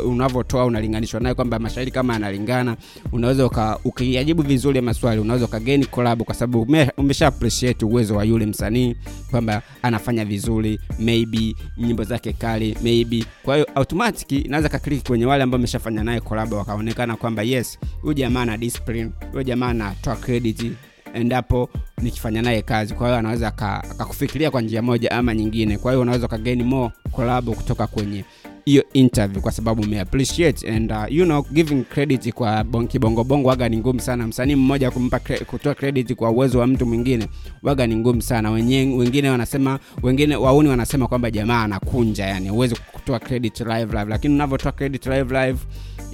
unavyotoa 0.05 0.65
unalinganishwa 0.65 1.19
naye 1.19 1.35
kwamba 1.35 1.59
mashairi 1.59 1.91
kama 1.91 2.15
yanalingana 2.57 2.77
unaweza 3.11 3.45
ukiyajibu 3.83 4.43
vizuri 4.43 4.81
maswali 4.81 5.21
unaweza 5.21 5.45
ukageni 5.45 5.85
collab 5.85 6.23
kwa 6.23 6.35
sababu 6.35 6.67
umesha 6.97 7.27
appreciate 7.27 7.85
uwezo 7.85 8.15
wa 8.15 8.23
yule 8.23 8.45
msanii 8.45 8.95
kwamba 9.31 9.61
anafanya 9.81 10.25
vizuri 10.25 10.79
maybe 10.99 11.55
nyimbo 11.77 12.03
zake 12.03 12.33
kali 12.33 12.77
maybe. 12.83 13.25
Kwa 13.43 13.55
hiyo 13.55 13.67
automatic 13.75 14.31
inaweza 14.31 14.69
kakliki 14.69 15.07
kwenye 15.07 15.25
wale 15.25 15.43
ambao 15.43 15.57
ameshafanya 15.57 16.03
naye 16.03 16.19
collab 16.19 16.53
wakaonekana 16.53 17.15
kwamba 17.15 17.43
yes 17.43 17.79
huyu 18.01 18.13
jamaa 18.13 18.41
ana 18.41 18.57
discipline 18.57 19.11
huyu 19.31 19.43
jamaa 19.43 19.67
anatoa 19.69 20.15
credit 20.15 20.71
endapo 21.13 21.69
nikifanya 22.01 22.41
naye 22.41 22.61
kazi. 22.61 22.93
Kwa 22.93 23.07
hiyo 23.07 23.19
anaweza 23.19 23.47
akakufikiria 23.47 24.51
kwa 24.51 24.61
njia 24.61 24.81
moja 24.81 25.11
ama 25.11 25.33
nyingine. 25.35 25.77
Kwa 25.77 25.91
hiyo 25.91 26.01
unaweza 26.01 26.25
ukageni 26.25 26.63
more 26.63 26.93
collab 27.11 27.49
kutoka 27.49 27.87
kwenye 27.87 28.25
hiyo 28.65 28.83
interview 28.93 29.41
kwa 29.41 29.51
sababu 29.51 29.81
umeappreciate 29.81 30.69
and 30.75 30.91
uh, 30.91 31.03
you 31.09 31.25
know 31.25 31.45
giving 31.51 31.83
credit 31.83 32.33
kwa 32.33 32.63
bon- 32.63 32.87
kibongobongo 32.87 33.49
waga 33.49 33.69
ni 33.69 33.77
ngumu 33.77 33.99
sana. 33.99 34.27
Msanii 34.27 34.55
mmoja 34.55 34.91
kumpa 34.91 35.17
cre- 35.17 35.45
kutoa 35.45 35.75
credit 35.75 36.13
kwa 36.15 36.29
uwezo 36.31 36.59
wa 36.59 36.67
mtu 36.67 36.85
mwingine 36.85 37.27
waga 37.63 37.87
ni 37.87 37.95
ngumu 37.95 38.21
sana. 38.21 38.51
Wenye, 38.51 38.93
wengine 38.97 39.29
wanasema 39.29 39.79
wengine 40.03 40.35
wauni 40.35 40.69
wanasema 40.69 41.07
kwamba 41.07 41.31
jamaa 41.31 41.63
anakunja 41.63 42.25
yani 42.25 42.49
huwezi 42.49 42.75
kutoa 42.91 43.19
credit 43.19 43.59
live 43.59 43.97
live 43.99 44.05
lakini 44.09 44.33
unavyotoa 44.33 44.71
credit 44.71 45.05
live 45.05 45.45
live 45.45 45.59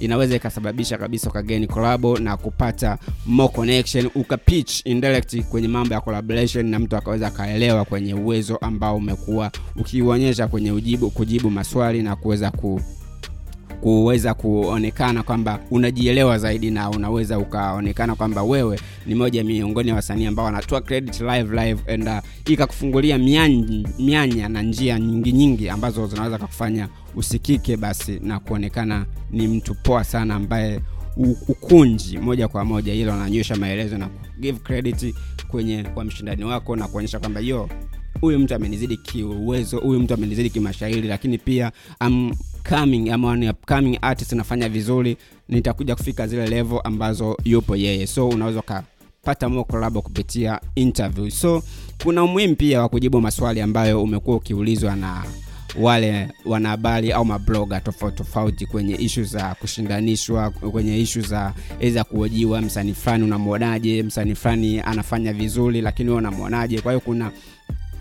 inaweza 0.02 0.36
ikasababisha 0.36 0.98
kabisa 0.98 1.30
ukageni 1.30 1.66
collabo 1.66 2.18
na 2.18 2.36
kupata 2.36 2.98
more 3.26 3.52
connection 3.54 4.10
ukapitch 4.14 4.80
indirect 4.86 5.40
kwenye 5.42 5.68
mambo 5.68 5.94
ya 5.94 6.00
collaboration 6.00 6.66
na 6.66 6.78
mtu 6.78 6.96
akaweza 6.96 7.26
akaelewa 7.26 7.84
kwenye 7.84 8.14
uwezo 8.14 8.56
ambao 8.56 8.96
umekuwa 8.96 9.50
ukiuonyesha 9.76 10.48
kwenye 10.48 10.72
ujibu 10.72 11.10
kujibu 11.10 11.50
maswali 11.50 12.02
na 12.02 12.16
kuweza 12.16 12.50
ku 12.50 12.80
kuweza 13.82 14.34
kuonekana 14.34 15.22
kwamba 15.22 15.58
unajielewa 15.70 16.38
zaidi 16.38 16.70
na 16.70 16.90
unaweza 16.90 17.38
ukaonekana 17.38 18.14
kwamba 18.14 18.42
wewe 18.42 18.80
ni 19.06 19.14
moja 19.14 19.44
miongoni 19.44 19.88
ya 19.88 19.94
wasanii 19.94 20.26
ambao 20.26 20.44
wanatoa 20.44 20.80
credit 20.80 21.20
live 21.20 21.64
live 21.64 21.92
and 21.92 22.08
uh, 22.08 22.50
ikakufungulia 22.52 23.18
mianya, 23.18 23.88
mianya 23.98 24.48
na 24.48 24.62
njia 24.62 24.98
nyingi 24.98 25.32
nyingi 25.32 25.68
ambazo 25.68 26.06
zinaweza 26.06 26.38
kakufanya 26.38 26.88
usikike 27.16 27.76
basi 27.76 28.20
na 28.22 28.40
kuonekana 28.40 29.06
ni 29.30 29.48
mtu 29.48 29.74
poa 29.74 30.04
sana 30.04 30.34
ambaye 30.34 30.80
ukunji 31.48 32.18
moja 32.18 32.48
kwa 32.48 32.64
moja. 32.64 32.94
Ilo 32.94 33.12
wananyosha 33.12 33.56
maelezo 33.56 33.98
na 33.98 34.08
give 34.40 34.58
credit 34.58 35.14
kwenye 35.48 35.82
kwa 35.94 36.04
mshindani 36.04 36.44
wako 36.44 36.76
na 36.76 36.88
kuonyesha 36.88 37.18
kwamba 37.18 37.40
yo 37.40 37.68
huyu 38.20 38.38
mtu 38.38 38.54
amenizidi 38.54 38.96
kiuwezo 38.96 39.78
huyu 39.78 40.00
mtu 40.00 40.14
amenizidi 40.14 40.50
kimashairi 40.50 41.08
lakini 41.08 41.38
pia 41.38 41.72
I'm 42.06 42.32
coming 42.68 43.10
ama 43.10 43.36
ni 43.36 43.50
upcoming 43.50 43.98
artist 44.02 44.32
nafanya 44.32 44.68
vizuri 44.68 45.16
nitakuja 45.48 45.96
kufika 45.96 46.26
zile 46.26 46.46
level 46.46 46.80
ambazo 46.84 47.36
yupo 47.44 47.76
yeye. 47.76 48.06
So 48.06 48.28
unaweza 48.28 48.60
ukapata 48.60 49.48
more 49.48 49.64
collab 49.64 49.98
kupitia 49.98 50.60
interview. 50.74 51.30
So 51.30 51.62
kuna 52.02 52.24
umuhimu 52.24 52.56
pia 52.56 52.80
wa 52.80 52.88
kujibu 52.88 53.20
maswali 53.20 53.60
ambayo 53.60 54.02
umekuwa 54.02 54.36
ukiulizwa 54.36 54.96
na 54.96 55.24
wale 55.80 56.28
wanahabari 56.44 57.12
au 57.12 57.24
mabloga 57.24 57.80
tofauti 57.80 58.16
tofauti 58.16 58.66
kwenye 58.66 58.94
ishu 58.94 59.24
za 59.24 59.54
kushindanishwa 59.54 60.50
kwenye 60.50 61.00
ishu 61.00 61.20
za 61.20 61.52
za 61.92 62.04
kuojiwa 62.04 62.60
msanii 62.60 62.92
fulani 62.92 63.24
unamwonaje 63.24 64.02
msanii 64.02 64.34
fulani 64.34 64.80
anafanya 64.80 65.32
vizuri 65.32 65.80
lakini 65.80 66.08
wewe 66.08 66.18
unamwonaje? 66.18 66.80
Kwa 66.80 66.92
hiyo 66.92 67.00
kuna 67.00 67.30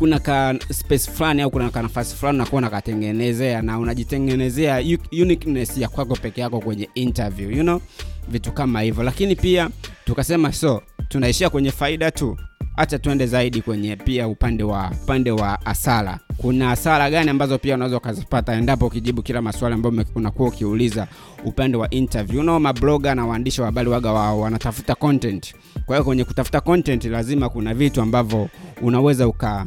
kuna 0.02 0.20
ka 0.20 0.56
space 0.74 1.10
fulani 1.12 1.42
au 1.42 1.52
kuna 1.52 1.70
ka 1.70 1.82
nafasi 1.82 2.16
fulani 2.16 2.36
unakuwa 2.38 2.60
unakatengenezea 2.60 3.62
na 3.62 3.80
unajitengenezea 3.80 4.84
uniqueness 5.12 5.78
ya 5.78 5.90
kwako 5.90 6.16
peke 6.16 6.42
yako 6.42 6.60
kwenye 6.60 6.90
interview 6.96 7.52
you 7.52 7.64
know? 7.64 7.82
Vitu 8.30 8.52
kama 8.52 8.82
hivyo. 8.82 9.04
Lakini 9.04 9.36
pia 9.36 9.70
tukasema 10.06 10.54
so 10.54 10.82
tunaishia 11.10 11.50
kwenye 11.50 11.72
faida 11.72 12.12
tu. 12.12 12.38
Hacha 12.76 13.00
tuende 13.00 13.28
zaidi 13.28 13.62
kwenye 13.62 13.96
pia 13.96 14.28
upande 14.28 14.64
wa 14.64 14.92
upande 15.04 15.32
wa 15.32 15.66
asara 15.66 16.20
kuna 16.38 16.72
asara 16.72 17.10
gani 17.10 17.30
ambazo 17.30 17.58
pia 17.58 17.76
unaweza 17.76 17.98
ukazipata 17.98 18.54
endapo 18.54 18.86
ukijibu 18.86 19.22
kila 19.22 19.42
maswali 19.42 19.76
ambayo 19.76 20.06
unakuwa 20.16 20.50
ukiuliza 20.50 21.08
upande 21.46 21.78
wa 21.78 21.90
interview? 21.90 22.42
Know, 22.42 22.60
mabloga 22.60 23.16
na 23.16 23.26
waandishi 23.26 23.62
wa 23.62 23.68
habari 23.68 23.90
waga 23.90 24.12
wao 24.12 24.40
wanatafuta 24.40 24.96
content. 24.96 25.56
Kwa 25.86 25.96
hiyo 25.96 26.06
kwenye 26.06 26.24
kutafuta 26.24 26.62
content 26.62 27.06
lazima 27.06 27.50
kuna 27.50 27.74
vitu 27.74 28.02
ambavyo 28.02 28.50
unaweza 28.82 29.28
uka 29.28 29.66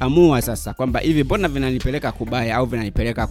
amua 0.00 0.42
sasa 0.42 0.74
kwamba 0.74 1.00
hivi 1.00 1.24
mbona 1.24 1.48
vinanipeleka 1.48 2.12
kubaya 2.12 2.56
au 2.56 2.66
vinanipeleka 2.66 3.28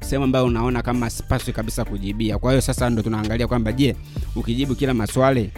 sehemu 0.00 0.24
ambayo 0.24 0.44
unaona 0.46 0.82
kama 0.82 1.10
sipaswi 1.10 1.52
kabisa 1.52 1.84
kujibia? 1.84 2.38
Kwa 2.38 2.50
hiyo 2.52 2.60
sasa 2.60 2.90
ndo 2.90 3.02
tunaangalia 3.02 3.46
kwamba 3.48 3.72
je 3.72 3.96
ukijibu 4.36 4.74
kila 4.74 4.94
maswali 4.94 5.50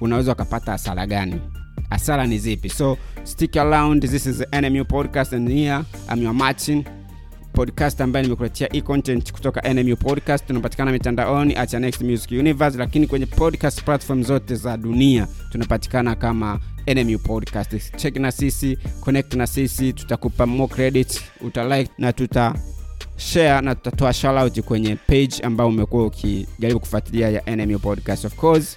unaweza 0.00 0.32
ukapata 0.32 0.72
hasara 0.72 1.06
gani? 1.06 1.40
Hasara 1.90 2.26
ni 2.26 2.38
zipi? 2.38 2.68
So 2.68 2.98
stick 3.24 3.56
around 3.56 4.10
this 4.10 4.26
is 4.26 4.42
NMU 4.62 4.84
podcast 4.84 5.32
and 5.32 5.48
here 5.50 5.80
I'm 6.14 6.22
your 6.22 6.34
Martin 6.34 6.84
podcast 7.52 8.00
ambaye 8.00 8.22
nimekuletea 8.22 8.82
content 8.82 9.32
kutoka 9.32 9.74
NMU 9.74 9.96
podcast. 9.96 10.46
Tunapatikana 10.46 10.92
mitandaoni 10.92 11.56
at 11.56 11.72
Next 11.72 12.00
Music 12.00 12.30
Universe 12.30 12.78
lakini 12.78 13.06
kwenye 13.06 13.26
podcast 13.26 13.82
platform 13.82 14.22
zote 14.22 14.54
za 14.54 14.76
dunia 14.76 15.26
tunapatikana 15.50 16.14
kama 16.14 16.60
NMU 16.86 17.18
podcast. 17.18 17.96
Check 17.96 18.16
na 18.16 18.32
sisi 18.32 18.78
connect 19.00 19.34
na 19.34 19.46
sisi 19.46 19.92
tutakupa 19.92 20.46
more 20.46 20.74
credit 20.74 21.20
utalike 21.40 21.90
na 21.98 22.12
tuta 22.12 22.54
share 23.16 23.60
na 23.60 23.74
tutatoa 23.74 24.12
shoutout 24.12 24.60
kwenye 24.60 24.96
page 24.96 25.34
ambayo 25.42 25.68
umekuwa 25.70 26.06
ukijaribu 26.06 26.80
kufuatilia 26.80 27.30
ya 27.30 27.56
NMU 27.56 27.78
podcast. 27.78 28.24
Of 28.24 28.34
course 28.34 28.76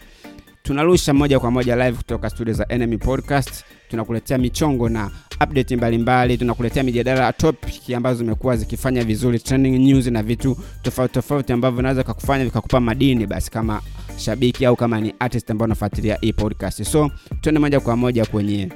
tunarusha 0.64 1.14
moja 1.14 1.40
kwa 1.40 1.52
moja 1.52 1.76
live 1.76 1.98
kutoka 1.98 2.30
studio 2.30 2.54
za 2.54 2.66
NMU 2.78 2.98
podcast. 2.98 3.64
Tunakuletea 3.90 4.38
michongo 4.38 4.90
na 4.90 5.12
update 5.44 5.76
mbalimbali 5.76 6.38
tunakuletea 6.38 6.84
mijadala 6.84 7.34
topic 7.34 7.90
ambazo 7.96 8.18
zimekuwa 8.18 8.58
zikifanya 8.58 9.04
vizuri 9.04 9.40
trending 9.40 9.78
news 9.80 10.08
na 10.08 10.24
vitu 10.24 10.58
tofauti 10.82 11.14
tofauti 11.14 11.54
ambavyo 11.54 11.78
vinaweza 11.78 12.04
kakufanya 12.04 12.46
vikakupa 12.46 12.80
madini 12.80 13.26
basi 13.26 13.52
kama 13.52 13.82
shabiki 14.18 14.66
au 14.66 14.76
kama 14.76 15.02
ni 15.02 15.14
artist 15.20 15.52
ambao 15.52 15.66
unafuatilia 15.66 16.18
hii 16.22 16.34
podcast. 16.34 16.84
So 16.84 17.12
tuende 17.42 17.60
moja 17.60 17.80
kwa 17.80 17.96
moja 17.98 18.26
kwenye 18.26 18.70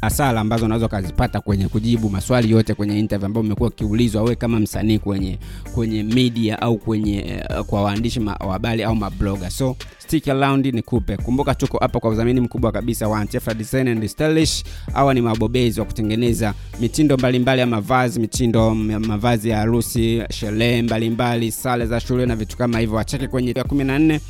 hasara 0.00 0.40
ambazo 0.40 0.64
unaweza 0.64 0.86
ukazipata 0.86 1.40
kwenye 1.40 1.68
kujibu 1.68 2.10
maswali 2.10 2.50
yote 2.50 2.74
kwenye 2.74 2.98
interview 2.98 3.26
ambayo 3.26 3.46
umekuwa 3.46 3.68
ukiulizwa 3.68 4.22
wewe 4.22 4.36
kama 4.36 4.60
msanii 4.60 4.98
kwenye 4.98 5.38
kwenye 5.74 6.02
media 6.02 6.62
au 6.62 6.78
kwenye 6.78 7.42
uh, 7.50 7.66
kwa 7.66 7.82
waandishi 7.82 8.20
wa 8.20 8.52
habari 8.52 8.82
au 8.82 8.96
mabloga 8.96 9.50
so 9.50 9.76
stick 9.98 10.28
around 10.28 10.66
nikupe. 10.66 11.16
Kumbuka 11.16 11.54
tuko 11.54 11.78
hapa 11.78 12.00
kwa 12.00 12.10
udhamini 12.10 12.40
mkubwa 12.40 12.72
kabisa 12.72 13.08
wa 13.08 13.18
Antifa 13.20 13.54
Design 13.54 13.88
and 13.88 14.06
Stylish. 14.06 14.64
Hawa 14.92 15.14
ni 15.14 15.20
mabobezi 15.20 15.80
wa 15.80 15.86
kutengeneza 15.86 16.54
mitindo 16.80 17.16
mbalimbali 17.16 17.60
ya 17.60 17.66
mavazi 17.66 18.20
mitindo 18.20 18.74
mavazi 18.74 19.48
ya 19.48 19.58
harusi 19.58 20.22
sherehe 20.30 20.82
mbalimbali 20.82 21.52
sare 21.52 21.86
za 21.86 22.00
shule 22.00 22.26
na 22.26 22.36
vitu 22.36 22.56
kama 22.56 22.78
hivyo. 22.78 22.96
Wacheke 22.96 23.28
kwenye 23.28 23.52
14 23.52 24.20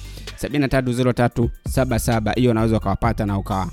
730377 0.42 2.34
hiyo 2.34 2.50
unaweza 2.50 2.76
ukawapata 2.76 3.26
na 3.26 3.38
ukawa 3.38 3.70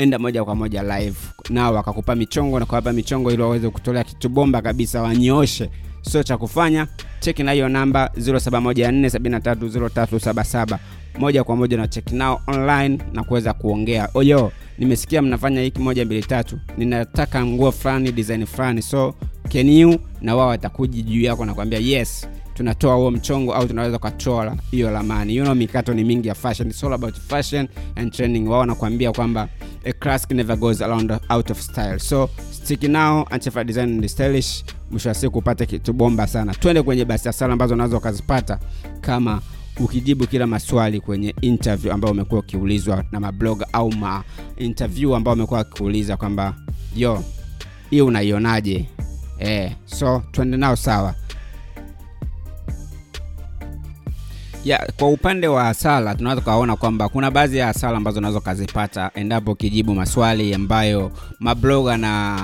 enda 0.00 0.18
moja 0.18 0.44
kwa 0.44 0.54
moja 0.54 0.82
live. 0.82 1.16
Nao 1.50 1.74
wakakupa 1.74 2.14
michongo 2.14 2.58
na 2.60 2.66
kuwapa 2.66 2.92
michongo 2.92 3.32
ili 3.32 3.42
waweze 3.42 3.70
kutolea 3.70 4.04
kitu 4.04 4.28
bomba 4.28 4.62
kabisa 4.62 5.02
wanyooshe. 5.02 5.70
Sio 6.02 6.22
cha 6.22 6.38
kufanya. 6.38 6.86
Cheki 7.20 7.42
na 7.42 7.52
hiyo 7.52 7.68
namba 7.68 8.10
0714730377 8.18 10.78
moja 11.18 11.44
kwa 11.44 11.56
moja 11.56 11.76
na 11.76 11.88
cheki 11.88 12.14
nao 12.14 12.40
online 12.46 12.98
na 13.12 13.24
kuweza 13.24 13.52
kuongea. 13.52 14.08
Oyo 14.14 14.52
nimesikia 14.78 15.22
mnafanya 15.22 15.60
hiki 15.62 15.80
moja 15.80 16.04
mbili 16.04 16.22
tatu. 16.22 16.58
Ninataka 16.78 17.46
nguo 17.46 17.72
fulani 17.72 18.12
design 18.12 18.46
fulani. 18.46 18.82
So 18.82 19.14
can 19.52 19.68
you? 19.68 19.98
Na 20.20 20.36
wao 20.36 20.48
watakuji 20.48 21.02
juu 21.02 21.20
yako 21.20 21.44
na 21.44 21.54
kuambia 21.54 21.78
yes 21.78 22.28
tunatoa 22.60 22.94
huo 22.94 23.10
mchongo 23.10 23.54
au 23.54 23.66
tunaweza 23.68 23.96
ukatoa 23.96 24.56
hiyo 24.70 24.90
ramani. 24.90 25.36
You 25.36 25.42
know, 25.44 25.54
mikato 25.54 25.94
ni 25.94 26.04
mingi 26.04 26.28
ya 26.28 26.34
fashion. 26.34 26.68
It's 26.68 26.84
all 26.84 26.92
about 26.92 27.14
fashion 27.14 27.68
and 27.96 28.12
training 28.12 28.48
wao 28.48 28.60
wanakuambia 28.60 29.12
kwamba 29.12 29.48
a 29.84 29.92
classic 29.92 30.30
never 30.30 30.56
goes 30.56 30.82
around 30.82 31.12
out 31.30 31.50
of 31.50 31.60
style. 31.60 31.98
So 31.98 32.30
stick 32.50 32.82
now 32.82 33.24
Antifa 33.30 33.64
design 33.64 33.88
and 33.92 34.06
stylish. 34.08 34.64
Mwisho 34.90 35.08
wa 35.08 35.14
siku 35.14 35.38
upate 35.38 35.66
kitu 35.66 35.92
bomba 35.92 36.26
sana. 36.26 36.54
Twende 36.54 36.82
kwenye 36.82 37.04
basi 37.04 37.28
ya 37.28 37.34
ambazo 37.52 37.74
unaweza 37.74 37.96
ukazipata 37.96 38.58
kama 39.00 39.40
ukijibu 39.78 40.26
kila 40.26 40.46
maswali 40.46 41.00
kwenye 41.00 41.34
interview 41.40 41.92
ambayo 41.92 42.12
umekuwa 42.12 42.40
ukiulizwa 42.40 43.04
na 43.12 43.20
mabloga 43.20 43.66
au 43.72 43.92
ma 43.92 44.24
interview 44.56 45.14
umekuwa 45.36 45.60
akiuliza 45.60 46.16
kwamba 46.16 46.54
yo 46.96 47.24
hii 47.90 48.00
unaionaje? 48.00 48.88
Eh, 49.38 49.72
so 49.86 50.22
twende 50.32 50.56
nao 50.56 50.76
sawa 50.76 51.14
ya 54.64 54.88
kwa 54.98 55.08
upande 55.08 55.48
wa 55.48 55.64
hasara 55.64 56.14
tunaweza 56.14 56.42
ukaona 56.42 56.76
kwamba 56.76 57.08
kuna 57.08 57.30
baadhi 57.30 57.56
ya 57.58 57.66
hasara 57.66 57.96
ambazo 57.96 58.18
unaweza 58.18 58.38
ukazipata 58.38 59.10
endapo 59.14 59.52
ukijibu 59.52 59.94
maswali 59.94 60.54
ambayo 60.54 61.12
mabloga 61.38 61.96
na 61.96 62.36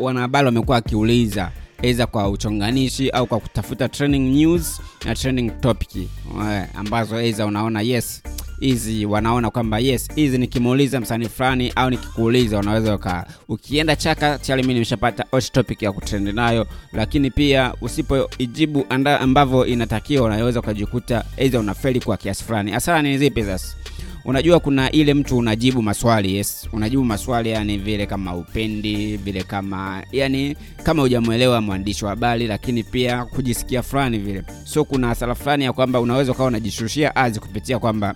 wanahabari 0.00 0.46
wamekuwa 0.46 0.74
wakiuliza 0.74 1.50
aidha 1.82 2.06
kwa 2.06 2.28
uchonganishi 2.30 3.10
au 3.10 3.26
kwa 3.26 3.40
kutafuta 3.40 3.88
trending 3.88 4.18
news 4.18 4.80
na 5.04 5.14
trending 5.14 5.50
topic 5.60 5.96
eh, 5.96 6.64
ambazo 6.74 7.16
aidha 7.16 7.46
unaona 7.46 7.80
yes 7.80 8.22
hizi 8.60 9.06
wanaona 9.06 9.50
kwamba 9.50 9.78
yes 9.78 10.08
hizi 10.14 10.38
nikimuuliza 10.38 11.00
msanii 11.00 11.28
fulani 11.28 11.72
au 11.76 11.90
nikikuuliza 11.90 12.58
unaweza 12.58 12.94
uka 12.94 13.26
ukienda 13.48 13.96
chaka 13.96 14.38
tayari 14.38 14.62
mi 14.62 14.72
nimeshapata 14.72 15.24
topic 15.52 15.82
ya 15.82 15.92
kutrendi 15.92 16.32
nayo. 16.32 16.66
Lakini 16.92 17.30
pia 17.30 17.74
usipoijibu 17.80 18.86
ambavyo 19.20 19.66
inatakiwa 19.66 20.26
unaweza 20.26 20.60
ukajikuta 20.60 21.24
aidha 21.38 21.60
unafeli 21.60 22.00
kwa 22.00 22.16
kiasi 22.16 22.44
fulani. 22.44 22.70
Hasara 22.70 23.02
ni 23.02 23.18
zipi 23.18 23.42
sasa 23.44 23.76
unajua 24.24 24.60
kuna 24.60 24.90
ile 24.90 25.14
mtu 25.14 25.38
unajibu 25.38 25.82
maswali 25.82 26.36
yes. 26.36 26.68
Unajibu 26.72 27.04
maswali 27.04 27.50
yani 27.50 27.78
vile 27.78 28.06
kama 28.06 28.36
upendi 28.36 29.16
vile 29.16 29.42
kama 29.42 30.02
yani 30.12 30.56
kama 30.82 31.02
hujamwelewa 31.02 31.60
mwandishi 31.60 32.04
wa 32.04 32.10
habari 32.10 32.46
lakini 32.46 32.82
pia 32.82 33.24
kujisikia 33.24 33.82
fulani 33.82 34.18
vile. 34.18 34.42
So 34.64 34.84
kuna 34.84 35.06
hasara 35.06 35.34
fulani 35.34 35.64
ya 35.64 35.72
kwamba 35.72 36.00
unaweza 36.00 36.32
ukawa 36.32 36.48
unajishushia 36.48 37.16
azi 37.16 37.40
kupitia 37.40 37.78
kwamba 37.78 38.14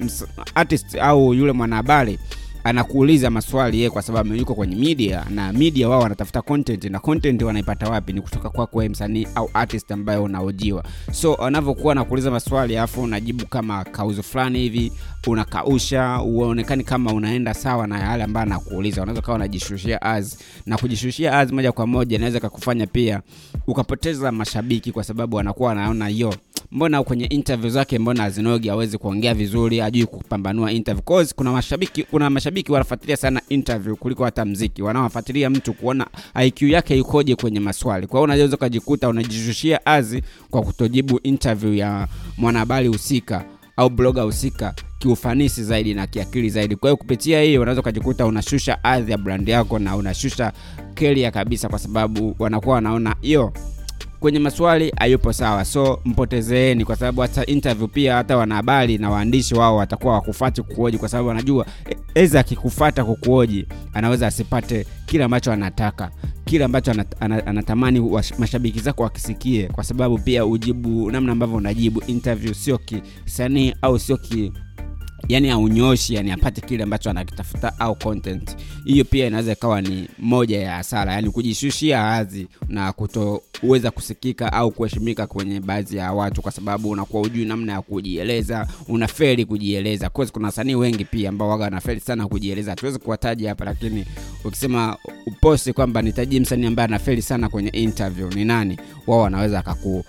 artist 0.55 0.95
au 1.01 1.35
yule 1.35 1.53
mwanahabari 1.53 2.19
anakuuliza 2.65 3.31
maswali 3.31 3.77
yeye 3.77 3.91
kwa 3.91 4.03
sababu 4.03 4.35
yuko 4.35 4.55
kwenye 4.55 4.77
media 4.77 5.25
na 5.31 5.53
media 5.53 5.89
wao 5.89 6.01
wanatafuta 6.01 6.43
content 6.43 6.85
na 6.85 6.99
content 6.99 7.43
wanaipata 7.43 7.91
wapi? 7.91 8.13
Ni 8.13 8.21
kutoka 8.21 8.51
kwako 8.51 8.79
wewe 8.79 8.89
msanii 8.89 9.27
au 9.35 9.51
artist 9.55 9.93
ambaye 9.93 10.19
unaojiwa. 10.19 10.85
So 11.13 11.35
anavyokuwa 11.35 11.93
anakuuliza 11.93 12.31
maswali 12.31 12.77
alafu 12.77 13.03
unajibu 13.03 13.47
kama 13.47 13.85
kauzo 13.85 14.23
fulani 14.23 14.59
hivi 14.59 14.93
unakausha 15.27 16.21
uonekani 16.23 16.85
kama 16.85 17.13
unaenda 17.13 17.55
sawa 17.55 17.87
na 17.87 17.99
yale 18.01 18.25
ambayo 18.25 18.47
anakuuliza. 18.47 19.03
Unaweza 19.03 19.23
kawa 19.23 19.37
unajishushia 19.37 20.03
az 20.03 20.39
na 20.67 20.79
kujishushia 20.79 21.39
az 21.39 21.53
moja 21.53 21.73
kwa 21.73 21.87
moja 21.87 22.17
inaweza 22.17 22.41
kakufanya 22.41 22.87
pia 22.87 23.21
ukapoteza 23.67 24.33
mashabiki 24.33 24.93
kwa 24.93 25.05
sababu 25.05 25.39
anakuwa 25.41 25.73
anaona 25.73 26.09
yo 26.09 26.35
mbona 26.75 27.03
kwenye 27.03 27.25
interview 27.25 27.71
zake 27.71 27.99
mbona 27.99 28.25
azinogi 28.25 28.71
awezi 28.71 28.99
kuongea 28.99 29.35
vizuri 29.35 29.81
ajui 29.81 30.07
kupambanua 30.07 30.73
interview? 30.73 31.05
Cause 31.05 31.35
kuna 31.37 31.53
mashabiki 31.53 32.03
kuna 32.03 32.31
mashabiki 32.31 32.73
wanafuatilia 32.73 33.17
sana 33.17 33.41
interview 33.49 33.97
kuliko 33.97 34.25
hata 34.25 34.45
mziki. 34.45 34.83
Wanaofuatilia 34.83 35.51
mtu 35.51 35.73
kuona 35.75 36.07
IQ 36.47 36.63
yake 36.63 36.99
ikoje 36.99 37.35
kwenye 37.37 37.61
maswali. 37.61 38.07
Kwa 38.07 38.19
hiyo 38.19 38.25
unaweza 38.25 38.57
ukajikuta 38.57 39.09
unajishushia 39.09 39.87
azi 39.87 40.23
kwa 40.51 40.63
kutojibu 40.63 41.21
interview 41.23 41.75
ya 41.75 42.09
mwanahabari 42.39 42.89
husika 42.89 43.45
au 43.77 43.91
bloga 43.91 44.23
husika 44.23 44.75
kiufanisi 44.99 45.65
zaidi 45.65 45.95
na 45.95 46.07
kiakili 46.07 46.51
zaidi. 46.51 46.77
Kwa 46.77 46.89
hiyo 46.91 46.97
kupitia 46.97 47.43
hii 47.43 47.59
unaweza 47.59 47.81
ukajikuta 47.81 48.27
unashusha 48.27 48.85
adhi 48.85 49.13
ya 49.13 49.19
brand 49.19 49.49
yako 49.49 49.79
na 49.79 49.97
unashusha 49.97 50.53
keria 50.95 51.31
kabisa 51.31 51.69
kwa 51.69 51.79
sababu 51.79 52.37
wanakuwa 52.39 52.75
wanaona 52.75 53.17
hiyo 53.21 53.53
kwenye 54.25 54.39
maswali 54.39 54.93
hayupo 54.99 55.33
sawa. 55.33 55.65
So 55.65 56.01
mpotezeeni 56.05 56.85
kwa 56.85 56.97
sababu 56.97 57.21
hata 57.21 57.47
interview 57.47 57.89
pia 57.89 58.15
hata 58.17 58.37
wanahabari 58.37 58.99
na 58.99 59.11
waandishi 59.11 59.55
wao 59.55 59.77
watakuwa 59.77 60.15
wakufati 60.15 60.63
kukuoji 60.63 60.99
kwa 60.99 61.09
sababu 61.09 61.29
wanajua 61.29 61.67
e- 61.91 61.97
eza 62.15 62.41
akikufata 62.41 63.05
kukuoji 63.05 63.67
anaweza 63.95 64.27
asipate 64.27 64.87
kile 65.07 65.25
ambacho 65.25 65.53
anataka 65.53 66.11
kile 66.45 66.65
ambacho 66.65 66.91
anat, 66.91 67.07
ana- 67.21 67.47
anatamani 67.47 68.01
mashabiki 68.39 68.81
zako 68.81 69.03
wakisikie 69.03 69.67
kwa 69.67 69.85
sababu 69.85 70.19
pia 70.19 70.47
ujibu 70.47 71.11
namna 71.11 71.33
ambavyo 71.33 71.57
unajibu. 71.57 72.03
Interview 72.07 72.55
sio 72.55 72.79
kisanii 72.79 73.75
au 73.83 73.99
sio 73.99 74.17
ki 74.17 74.53
yani 75.29 75.51
aunyoshi 75.51 76.15
yani 76.15 76.31
apate 76.33 76.61
kile 76.61 76.83
ambacho 76.83 77.11
anakitafuta 77.11 77.79
au 77.81 77.95
content. 77.95 78.57
Hiyo 78.85 79.05
pia 79.05 79.27
inaweza 79.27 79.53
ikawa 79.53 79.81
ni 79.83 80.09
moja 80.19 80.61
ya 80.61 80.73
hasara 80.75 81.13
yani 81.13 81.31
kujishushia 81.31 82.01
hadhi 82.03 82.49
na 82.69 82.93
kutoweza 82.93 83.91
kusikika 83.91 84.53
au 84.53 84.71
kuheshimika 84.71 85.27
kwenye 85.27 85.61
baadhi 85.61 85.97
ya 85.97 86.13
watu 86.13 86.43
kwa 86.43 86.53
sababu 86.53 86.91
unakuwa 86.91 87.23
ujui 87.23 87.45
namna 87.45 87.73
ya 87.73 87.83
kujieleza 87.83 88.67
unaferi 88.89 89.45
kujieleza. 89.45 90.09
Course 90.09 90.33
kuna 90.33 90.47
wasanii 90.49 90.75
wengi 90.75 91.05
pia 91.05 91.29
ambao 91.29 91.49
waga 91.49 91.65
wanaferi 91.65 92.01
sana 92.01 92.29
kujieleza. 92.29 92.71
Hatuwezi 92.71 92.99
kuwataja 92.99 93.49
hapa 93.49 93.65
lakini 93.65 94.05
ukisema 94.45 94.97
uposti 95.27 95.73
kwamba 95.73 96.03
nitaji 96.03 96.41
msanii 96.41 96.67
ambaye 96.67 96.85
anaferi 96.89 97.23
sana 97.23 97.49
kwenye 97.49 97.69
interview 97.69 98.29
ni 98.31 98.45
nani? 98.45 98.79
Wao 99.07 99.21
wanaweza 99.21 99.59
akaku 99.59 100.05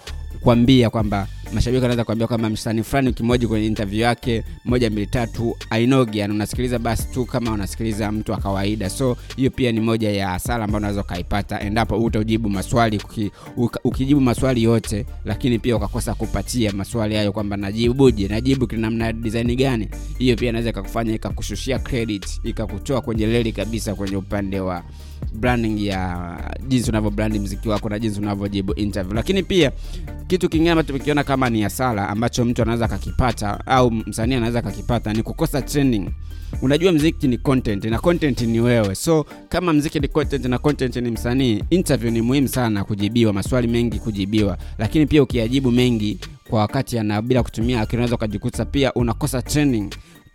kuambia 0.46 0.90
kwamba 0.90 1.28
mashabiki 1.54 1.82
wanaweza 1.82 2.04
kuambia 2.04 2.28
kwamba 2.28 2.50
msanii 2.50 2.84
fulani 2.84 3.10
ukimoji 3.10 3.48
kwenye 3.48 3.68
interview 3.68 4.02
yake 4.02 4.44
moja 4.66 4.90
mbili 4.90 5.08
tatu 5.08 5.58
ainogi 5.70 6.18
yani 6.20 6.34
unasikiliza 6.34 6.80
basi 6.80 7.08
tu 7.14 7.26
kama 7.26 7.52
unasikiliza 7.52 8.12
mtu 8.12 8.32
wa 8.32 8.38
kawaida. 8.38 8.90
So 8.90 9.18
hiyo 9.36 9.50
pia 9.52 9.72
ni 9.72 9.80
moja 9.80 10.12
ya 10.12 10.28
hasara 10.30 10.64
ambayo 10.64 10.78
unaweza 10.78 11.02
ukaipata 11.02 11.60
endapo 11.62 11.98
utajibu 11.98 12.50
maswali 12.50 12.98
uki, 12.98 13.32
ukijibu 13.84 14.22
maswali 14.22 14.64
yote 14.64 15.06
lakini 15.26 15.60
pia 15.60 15.76
ukakosa 15.76 16.14
kupatia 16.14 16.72
maswali 16.74 17.16
hayo 17.16 17.32
kwamba 17.32 17.58
najibuje 17.58 18.28
najibu 18.28 18.68
kinamna 18.68 19.14
design 19.14 19.56
gani. 19.56 19.90
Hiyo 20.18 20.36
pia 20.36 20.50
inaweza 20.50 20.70
ikakufanya 20.70 21.14
ikakushushia 21.16 21.80
credit 21.80 22.26
ikakutoa 22.44 23.02
kwenye 23.02 23.28
leli 23.28 23.52
kabisa 23.52 23.96
kwenye 23.96 24.16
upande 24.18 24.60
wa 24.60 24.84
branding 25.36 25.86
ya 25.86 26.38
jinsi 26.68 26.90
unavyo 26.90 27.10
brandi 27.10 27.40
mziki 27.40 27.70
wako 27.70 27.90
na 27.90 28.00
jinsi 28.00 28.20
unavyojibu 28.20 28.74
interview. 28.74 29.16
Lakini 29.16 29.44
pia 29.44 29.72
kitu 30.28 30.50
kingine 30.50 30.72
ambacho 30.72 30.88
tumekiona 30.88 31.24
kama 31.24 31.50
ni 31.50 31.62
hasara 31.62 32.10
ambacho 32.10 32.46
mtu 32.46 32.62
anaweza 32.62 32.86
akakipata 32.86 33.66
au 33.68 33.92
msanii 33.92 34.36
anaweza 34.36 34.60
akakipata 34.60 35.14
ni 35.14 35.24
kukosa 35.24 35.62
training. 35.62 36.10
Unajua 36.62 36.92
mziki 36.92 37.28
ni 37.28 37.38
content 37.38 37.86
na 37.86 38.00
content 38.00 38.42
ni 38.42 38.60
wewe. 38.60 38.96
So 38.96 39.26
kama 39.50 39.74
mziki 39.74 40.00
ni 40.00 40.08
content 40.08 40.46
na 40.46 40.58
content 40.58 40.96
ni 40.96 41.12
msanii 41.12 41.64
interview 41.70 42.12
ni 42.12 42.22
muhimu 42.22 42.48
sana 42.48 42.84
kujibiwa 42.84 43.34
maswali 43.34 43.68
mengi 43.68 44.00
kujibiwa. 44.00 44.58
Lakini 44.78 45.06
pia 45.06 45.24
ukiyajibu 45.24 45.72
mengi 45.72 46.20
kwa 46.50 46.60
wakati 46.60 47.00
ana 47.00 47.22
bila 47.22 47.44
kutumia 47.44 47.82
akili 47.82 47.98
unaweza 47.98 48.16
ukajikuta 48.16 48.66
pia 48.66 48.94
unakosa 48.94 49.42
training 49.42 49.90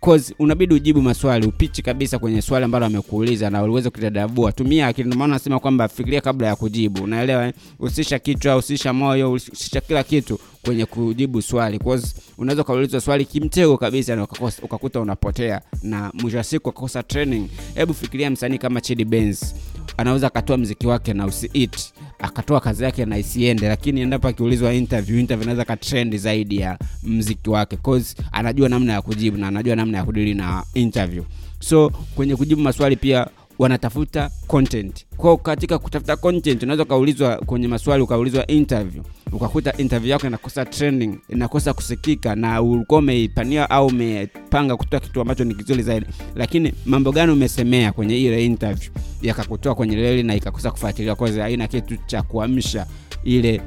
cause 0.05 0.35
unabidi 0.39 0.73
ujibu 0.73 1.01
maswali 1.01 1.47
upichi 1.47 1.81
kabisa 1.81 2.19
kwenye 2.19 2.41
swali 2.41 2.65
ambalo 2.65 2.85
amekuuliza 2.85 3.49
na 3.49 3.63
uliweze 3.63 3.89
kutadabua. 3.89 4.51
Tumia 4.51 4.87
akili 4.87 5.15
maana 5.15 5.33
nasema 5.33 5.59
kwamba 5.59 5.87
fikiria 5.87 6.21
kabla 6.21 6.47
ya 6.47 6.55
kujibu. 6.55 7.03
Unaelewa 7.03 7.47
eh? 7.47 7.53
usisha 7.79 8.19
kichwa 8.19 8.55
usisha 8.55 8.93
moyo 8.93 9.31
usisha 9.31 9.81
kila 9.81 10.03
kitu 10.03 10.39
kwenye 10.65 10.85
kujibu 10.85 11.41
swali. 11.41 11.79
Cause 11.79 12.15
unaweza 12.37 12.61
ukaulizwa 12.61 13.01
swali 13.01 13.25
kimtego 13.25 13.77
kabisa 13.77 14.15
na 14.15 14.23
ukakuta 14.63 14.99
unapotea. 14.99 15.61
Na 15.83 16.11
mwisho 16.13 16.37
wa 16.37 16.43
siku 16.43 16.69
ukakosa 16.69 17.03
training. 17.03 17.49
Hebu 17.75 17.93
fikiria 17.93 18.29
msanii 18.29 18.57
kama 18.57 18.81
Chidi 18.81 19.05
Benz 19.05 19.55
anaweza 19.97 20.27
akatoa 20.27 20.57
mziki 20.57 20.87
wake 20.87 21.13
na 21.13 21.25
usiit 21.25 21.93
akatoa 22.19 22.59
kazi 22.59 22.83
yake 22.83 23.05
na 23.05 23.17
isiende 23.17 23.67
lakini 23.67 24.01
endapo 24.01 24.27
akiulizwa 24.27 24.73
interview 24.73 25.19
interview 25.19 25.43
anaweza 25.43 25.65
katrend 25.65 26.17
zaidi 26.17 26.57
ya 26.57 26.79
mziki 27.03 27.49
wake 27.49 27.77
cause 27.77 28.15
anajua 28.31 28.69
namna 28.69 28.93
ya 28.93 29.01
kujibu 29.01 29.37
na 29.37 29.47
anajua 29.47 29.75
namna 29.75 29.97
ya 29.97 30.03
kudili 30.03 30.33
na 30.33 30.63
interview. 30.73 31.23
So 31.59 31.89
kwenye 32.15 32.35
kujibu 32.35 32.61
maswali 32.61 32.95
pia 32.95 33.27
wanatafuta 33.61 34.29
content. 34.47 35.05
Kwao 35.17 35.37
katika 35.37 35.79
kutafuta 35.79 36.15
content 36.15 36.63
unaweza 36.63 36.83
ukaulizwa 36.83 37.35
kwenye 37.37 37.67
maswali 37.67 38.03
ukaulizwa 38.03 38.47
interview. 38.47 39.03
Ukakuta 39.31 39.77
interview 39.77 40.11
yako 40.11 40.27
inakosa 40.27 40.65
trending 40.65 41.15
inakosa 41.29 41.73
kusikika 41.73 42.35
na 42.35 42.61
ulikuwa 42.61 42.99
umeipania 42.99 43.69
au 43.69 43.87
umepanga 43.87 44.77
kutoa 44.77 44.99
kitu 44.99 45.21
ambacho 45.21 45.43
ni 45.43 45.55
kizuri 45.55 45.83
zaidi. 45.83 46.05
Lakini 46.35 46.73
mambo 46.85 47.11
gani 47.11 47.31
umesemea 47.31 47.91
kwenye 47.91 48.17
ile 48.17 48.45
interview? 48.45 48.91
Yakakutoa 49.21 49.75
kwenye 49.75 49.95
leli 49.95 50.23
na 50.23 50.35
ikakosa 50.35 50.71
kufuatiliwa 50.71 51.15
kwa 51.15 51.29
haina 51.31 51.67
kitu 51.67 51.97
cha 52.05 52.21
kuamsha 52.21 52.85
ile 53.23 53.61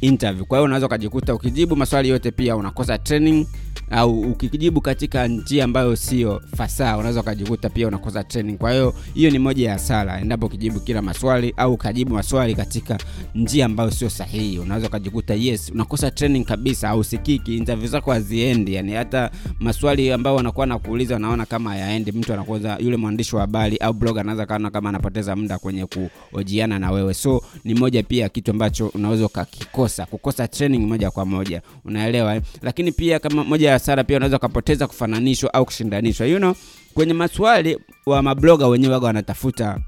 interview. 0.00 0.44
Kwa 0.46 0.58
hiyo 0.58 0.64
unaweza 0.64 0.86
ukajikuta 0.86 1.34
ukijibu 1.34 1.76
maswali 1.76 2.08
yote 2.08 2.30
pia 2.30 2.56
unakosa 2.56 2.98
training 2.98 3.46
au 3.92 4.20
ukijibu 4.20 4.80
katika 4.80 5.28
njia 5.28 5.64
ambayo 5.64 5.96
sio 5.96 6.42
fasaha 6.56 6.96
unaweza 6.98 7.20
ukajikuta 7.20 7.68
pia 7.70 7.88
unakosa 7.88 8.24
training. 8.24 8.56
Kwa 8.58 8.72
hiyo 8.72 8.94
hiyo 9.14 9.30
ni 9.30 9.38
moja 9.38 9.68
ya 9.70 9.78
sala 9.78 10.20
endapo 10.20 10.46
ukijibu 10.46 10.80
kila 10.80 11.02
maswali 11.02 11.54
au 11.56 11.72
ukajibu 11.72 12.14
maswali 12.14 12.54
katika 12.54 12.98
njia 13.34 13.66
ambayo 13.66 13.90
sio 13.90 14.10
sahihi 14.10 14.58
unaweza 14.58 14.86
ukajikuta 14.86 15.34
yes 15.34 15.70
unakosa 15.74 16.10
training 16.10 16.44
kabisa 16.44 16.88
au 16.88 17.04
sikiki 17.04 17.56
interview 17.56 17.88
zako 17.90 18.12
haziendi. 18.12 18.74
Yani 18.74 18.92
hata 18.92 19.30
maswali 19.60 20.12
ambayo 20.12 20.36
wanakuwa 20.36 20.66
nakuuliza 20.66 21.16
unaona 21.16 21.46
kama 21.46 21.70
hayaendi 21.70 22.12
mtu 22.12 22.32
anakuza 22.32 22.76
yule 22.80 22.96
mwandishi 22.96 23.34
wa 23.36 23.40
habari 23.40 23.76
au 23.76 23.92
blog 23.92 24.18
anaweza 24.18 24.46
kaona 24.46 24.70
kama 24.70 24.88
anapoteza 24.88 25.36
muda 25.36 25.58
kwenye 25.58 25.86
kuojiana 26.30 26.78
na 26.78 26.90
wewe. 26.90 27.14
So 27.14 27.42
ni 27.64 27.74
moja 27.74 28.02
pia 28.02 28.28
kitu 28.28 28.50
ambacho 28.50 28.86
unaweza 28.86 29.26
ukakikosa. 29.26 30.06
Kukosa 30.06 30.48
training 30.48 30.86
moja 30.86 31.10
kwa 31.10 31.24
moja 31.26 31.62
unaelewa 31.84 32.34
eh? 32.34 32.42
lakini 32.62 32.92
pia 32.92 33.18
kama 33.18 33.44
moja 33.44 33.70
ya 33.70 33.78
hasara 33.82 34.04
pia 34.04 34.16
unaweza 34.16 34.36
ukapoteza 34.36 34.86
kufananishwa 34.86 35.54
au 35.54 35.64
kushindanishwa. 35.64 36.26
You 36.26 36.38
know, 36.38 36.54
kwenye 36.94 37.12
maswali 37.14 37.78
wa 38.06 38.22
mabloga 38.22 38.66
wenyewe 38.66 38.94
waga 38.94 39.06
wanatafuta 39.06 39.78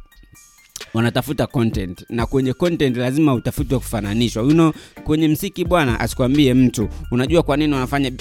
wanatafuta 0.94 1.46
content. 1.46 2.04
Na 2.08 2.26
kwenye 2.26 2.52
content 2.52 2.96
lazima 2.96 3.34
utafutwe 3.34 3.78
kufananishwa. 3.78 4.42
You 4.42 4.50
know, 4.50 4.72
kwenye 5.04 5.28
msiki 5.28 5.64
bwana 5.64 6.00
asikwambie 6.00 6.54
mtu. 6.54 6.88
Unajua 7.10 7.42
kwa 7.42 7.56
nini 7.56 7.74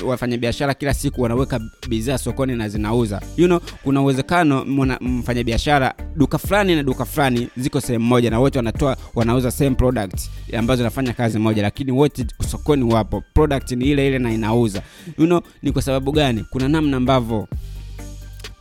wafanya 0.06 0.38
biashara 0.38 0.74
kila 0.74 0.94
siku 0.94 1.22
wanaweka 1.22 1.60
bidhaa 1.90 2.18
sokoni 2.18 2.56
na 2.56 2.70
zinauza. 2.70 3.22
You 3.38 3.46
know, 3.48 3.60
kuna 3.84 4.02
uwezekano 4.02 4.66
mfanya 5.02 5.44
biashara 5.44 5.94
duka 6.16 6.38
fulani 6.38 6.76
na 6.76 6.84
duka 6.84 7.06
fulani 7.06 7.48
ziko 7.58 7.82
sehemu 7.82 8.06
moja 8.06 8.30
na 8.30 8.40
wote 8.40 8.60
wanatoa 8.60 8.98
wanauza 9.16 9.52
same 9.52 9.76
product 9.76 10.20
ambazo 10.58 10.78
zinafanya 10.78 11.14
kazi 11.14 11.40
moja 11.40 11.62
lakini 11.62 11.92
wote 11.92 12.26
sokoni 12.52 12.84
wapo. 12.94 13.24
Product 13.34 13.72
ni 13.72 13.86
ile 13.86 14.08
ile 14.08 14.20
na 14.20 14.34
inauza. 14.34 14.82
You 15.18 15.26
know, 15.26 15.42
ni 15.62 15.72
kwa 15.72 15.82
sababu 15.82 16.12
gani? 16.12 16.46
Kuna 16.50 16.68
namna 16.70 16.98
ambavyo 16.98 17.48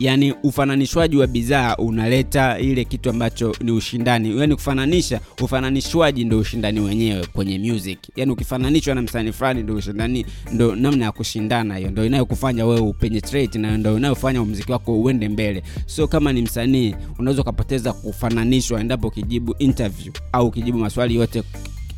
yani 0.03 0.33
ufananishwaji 0.43 1.17
wa 1.17 1.27
bidhaa 1.27 1.75
unaleta 1.75 2.59
ile 2.59 2.85
kitu 2.85 3.09
ambacho 3.09 3.55
ni 3.61 3.71
ushindani. 3.71 4.39
Yani 4.39 4.55
kufananisha 4.55 5.19
ufananishwaji 5.41 6.25
ndo 6.25 6.39
ushindani 6.39 6.79
wenyewe 6.79 7.25
kwenye 7.33 7.59
music. 7.59 7.99
Yani 8.15 8.31
ukifananishwa 8.31 8.95
na 8.95 9.01
msanii 9.01 9.31
fulani 9.31 9.63
ndo 9.63 9.75
ushindani 9.75 10.25
ndo 10.51 10.75
namna 10.75 11.05
ya 11.05 11.11
kushindana 11.11 11.77
hiyo. 11.77 11.91
Ndo 11.91 12.05
inayokufanya 12.05 12.65
wewe 12.65 12.79
upenetrate 12.81 13.59
na 13.59 13.77
ndo 13.77 13.97
inayofanya 13.97 14.43
mziki 14.45 14.71
wako 14.71 15.01
uende 15.01 15.29
mbele. 15.29 15.63
So 15.85 16.07
kama 16.07 16.33
ni 16.33 16.41
msanii 16.41 16.95
unaweza 17.19 17.41
ukapoteza 17.41 17.93
kufananishwa 17.93 18.79
endapo 18.81 19.07
ukijibu 19.07 19.55
interview 19.59 20.13
au 20.31 20.47
ukijibu 20.47 20.77
maswali 20.77 21.15
yote 21.15 21.43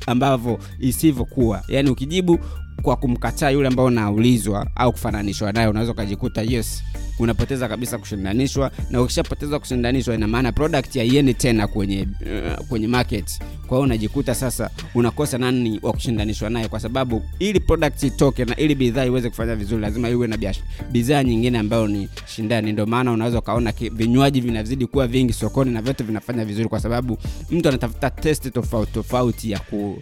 ambavyo 0.07 0.59
isivyokuwa. 0.79 1.63
Yani 1.67 1.89
ukijibu 1.89 2.39
kwa 2.81 2.95
kumkataa 2.95 3.49
yule 3.49 3.67
ambao 3.67 3.85
unaulizwa 3.85 4.67
au 4.75 4.91
kufananishwa 4.91 5.51
naye 5.51 5.67
unaweza 5.67 5.91
ukajikuta 5.91 6.41
yes 6.41 6.83
unapoteza 7.19 7.67
kabisa 7.67 7.97
kushindanishwa 7.97 8.71
na 8.89 9.01
ukishapoteza 9.01 9.59
kushindanishwa 9.59 10.15
ina 10.15 10.27
maana 10.27 10.51
product 10.51 10.95
haiendi 10.97 11.33
tena 11.33 11.67
kwenye 11.67 12.07
uh, 12.57 12.65
kwenye 12.67 12.87
market. 12.87 13.39
Kwa 13.67 13.77
hiyo 13.77 13.81
unajikuta 13.81 14.35
sasa 14.35 14.69
unakosa 14.95 15.37
nani 15.37 15.79
wa 15.83 15.93
kushindanishwa 15.93 16.49
naye 16.49 16.67
kwa 16.67 16.79
sababu 16.79 17.23
ili 17.39 17.59
product 17.59 18.03
itoke 18.03 18.45
na 18.45 18.55
ili 18.55 18.75
bidhaa 18.75 19.05
iweze 19.05 19.29
kufanya 19.29 19.55
vizuri 19.55 19.81
lazima 19.81 20.09
iwe 20.09 20.27
na 20.27 20.37
bidhaa 20.91 21.23
nyingine 21.23 21.57
ambayo 21.59 21.87
ni 21.87 22.09
shindani. 22.25 22.71
Ndio 22.71 22.85
maana 22.85 23.11
unaweza 23.11 23.39
ukaona 23.39 23.73
vinywaji 23.91 24.41
vinazidi 24.41 24.85
kuwa 24.87 25.07
vingi 25.07 25.33
sokoni 25.33 25.71
na 25.71 25.81
vyote 25.81 26.03
vinafanya 26.03 26.45
vizuri 26.45 26.69
kwa 26.69 26.79
sababu 26.79 27.17
mtu 27.51 27.69
anatafuta 27.69 28.09
test 28.09 28.53
tofauti 28.53 28.91
tofauti 28.91 29.51
ya 29.51 29.59
ku, 29.59 29.99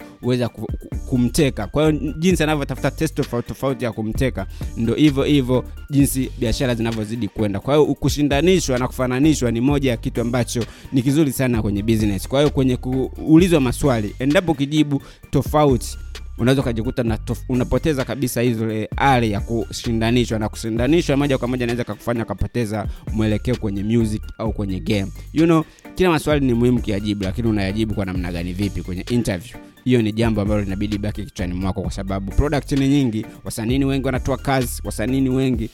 ku, 0.49 0.67
kumteka. 1.09 1.67
Kwa 1.67 1.91
hiyo 1.91 2.13
jinsi 2.19 2.43
anavyotafuta 2.43 2.91
tofauti 2.91 3.47
tofauti 3.47 3.86
ya 3.86 3.91
kumteka 3.91 4.47
ndo 4.77 4.93
hivyo 4.93 5.23
hivyo 5.23 5.65
jinsi 5.89 6.31
biashara 6.39 6.75
zinavyozidi 6.75 7.27
kwenda. 7.27 7.59
Kwa 7.59 7.75
hiyo 7.75 7.93
kushindanishwa 7.95 8.79
na 8.79 8.88
kufananishwa 8.88 9.51
ni 9.51 9.62
moja 9.62 9.89
ya 9.91 9.97
kitu 9.97 10.21
ambacho 10.21 10.65
ni 10.91 11.01
kizuri 11.01 11.31
sana 11.31 11.62
kwenye 11.62 11.83
business. 11.83 12.27
Kwa 12.27 12.39
hiyo 12.39 12.51
kwenye 12.51 12.77
kuulizwa 12.77 13.62
maswali 13.62 14.15
endapo 14.19 14.53
kijibu 14.53 15.01
tofauti 15.31 15.97
unaweza 16.38 16.62
ukajikuta 16.62 17.19
unapoteza 17.49 18.05
kabisa 18.05 18.41
hizo 18.41 18.88
ari 18.97 19.31
ya 19.31 19.39
kushindanishwa. 19.41 20.39
Na 20.39 20.49
kushindanishwa 20.49 21.17
moja 21.17 21.38
kwa 21.38 21.47
moja 21.47 21.65
naweza 21.65 21.83
kakufanya 21.83 22.23
ukapoteza 22.23 22.88
mwelekeo 23.13 23.55
kwenye 23.55 23.83
music 23.83 24.21
au 24.38 24.53
kwenye 24.53 24.79
game. 24.79 25.12
You 25.33 25.45
know 25.45 25.63
kila 25.95 26.09
maswali 26.09 26.45
ni 26.45 26.53
muhimu 26.53 26.81
kiajibu 26.81 27.23
lakini 27.23 27.47
unayajibu 27.47 27.93
kwa 27.93 28.05
namna 28.05 28.31
gani 28.31 28.53
vipi 28.53 28.81
kwenye 28.81 29.01
interview 29.09 29.57
hiyo 29.85 30.01
ni 30.01 30.11
jambo 30.11 30.41
ambalo 30.41 30.61
linabidi 30.61 30.97
baki 30.97 31.25
kichwani 31.25 31.53
mwako 31.53 31.81
kwa 31.81 31.91
sababu 31.91 32.31
product 32.31 32.71
ni 32.71 32.87
nyingi 32.87 33.25
wasanini 33.43 33.85
wengi 33.85 34.05
wanatoa 34.05 34.37
kazi 34.37 34.81
wasanini 34.85 35.29
wengi 35.29 35.69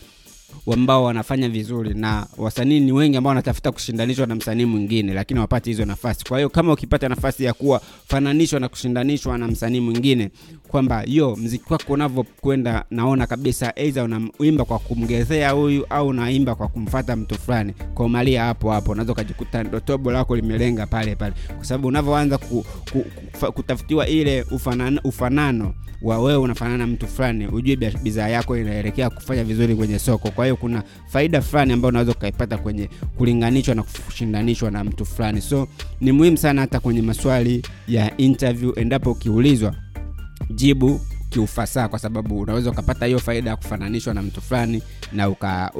ambao 0.73 1.03
wanafanya 1.03 1.49
vizuri 1.49 1.93
na 1.93 2.27
wasanii 2.37 2.79
ni 2.79 2.91
wengi 2.91 3.17
ambao 3.17 3.29
wanatafuta 3.29 3.71
kushindanishwa 3.71 4.27
na 4.27 4.35
msanii 4.35 4.65
mwingine 4.65 5.13
lakini 5.13 5.39
wapate 5.39 5.69
hizo 5.69 5.85
nafasi. 5.85 6.25
Kwa 6.25 6.37
hiyo 6.37 6.49
kama 6.49 6.73
ukipata 6.73 7.09
nafasi 7.09 7.43
ya 7.43 7.53
kuwa 7.53 7.81
fananishwa 8.07 8.59
na 8.59 8.69
kushindanishwa 8.69 9.37
na 9.37 9.47
msanii 9.47 9.79
mwingine 9.79 10.29
kwamba 10.67 11.03
yo 11.07 11.35
mziki 11.35 11.73
wako 11.73 11.93
unavyokwenda 11.93 12.85
naona 12.91 13.27
kabisa 13.27 13.75
aidha 13.75 14.03
unaimba 14.03 14.65
kwa 14.65 14.79
kumgezea 14.79 15.51
huyu 15.51 15.85
au 15.89 16.07
unaimba 16.07 16.55
kwa 16.55 16.67
kumfata 16.67 17.15
mtu 17.15 17.35
fulani 17.35 17.73
kwa 17.93 18.05
hapo 18.43 18.71
hapo 18.71 18.91
unaweza 18.91 19.13
ukajikuta 19.13 19.63
ndo 19.63 19.79
lako 20.11 20.35
limelenga 20.35 20.87
pale 20.87 21.15
pale. 21.15 21.33
Kwa 21.55 21.65
sababu 21.65 21.87
unavyoanza 21.87 22.37
ku, 22.37 22.65
ku, 22.91 23.05
ku, 23.39 23.51
kutafutiwa 23.51 24.07
ile 24.07 24.41
ufanano, 24.51 25.01
ufanano 25.03 25.73
wa 26.01 26.19
wewe 26.19 26.37
unafanana 26.37 26.87
mtu 26.87 27.07
fulani 27.07 27.47
ujue 27.47 27.75
bidhaa 27.75 28.27
yako 28.27 28.57
inaelekea 28.57 29.09
kufanya 29.09 29.43
vizuri 29.43 29.75
kwenye 29.75 29.99
soko 29.99 30.31
kwa 30.39 30.45
hiyo 30.45 30.55
kuna 30.55 30.83
faida 31.07 31.41
fulani 31.41 31.73
ambayo 31.73 31.89
unaweza 31.89 32.11
ukaipata 32.11 32.57
kwenye 32.57 32.89
kulinganishwa 33.17 33.75
na 33.75 33.83
kushindanishwa 33.83 34.71
na 34.71 34.83
mtu 34.83 35.05
fulani. 35.05 35.41
So 35.41 35.67
ni 36.01 36.11
muhimu 36.11 36.37
sana 36.37 36.61
hata 36.61 36.79
kwenye 36.79 37.01
maswali 37.01 37.61
ya 37.87 38.17
interview 38.17 38.73
endapo 38.75 39.11
ukiulizwa 39.11 39.75
jibu 40.49 41.01
kiufasaha 41.29 41.87
kwa 41.87 41.99
sababu 41.99 42.39
unaweza 42.39 42.69
ukapata 42.71 43.05
hiyo 43.05 43.19
faida 43.19 43.49
ya 43.49 43.55
kufananishwa 43.55 44.13
na 44.13 44.21
mtu 44.21 44.41
fulani 44.41 44.81
na 45.11 45.29
uka- 45.29 45.71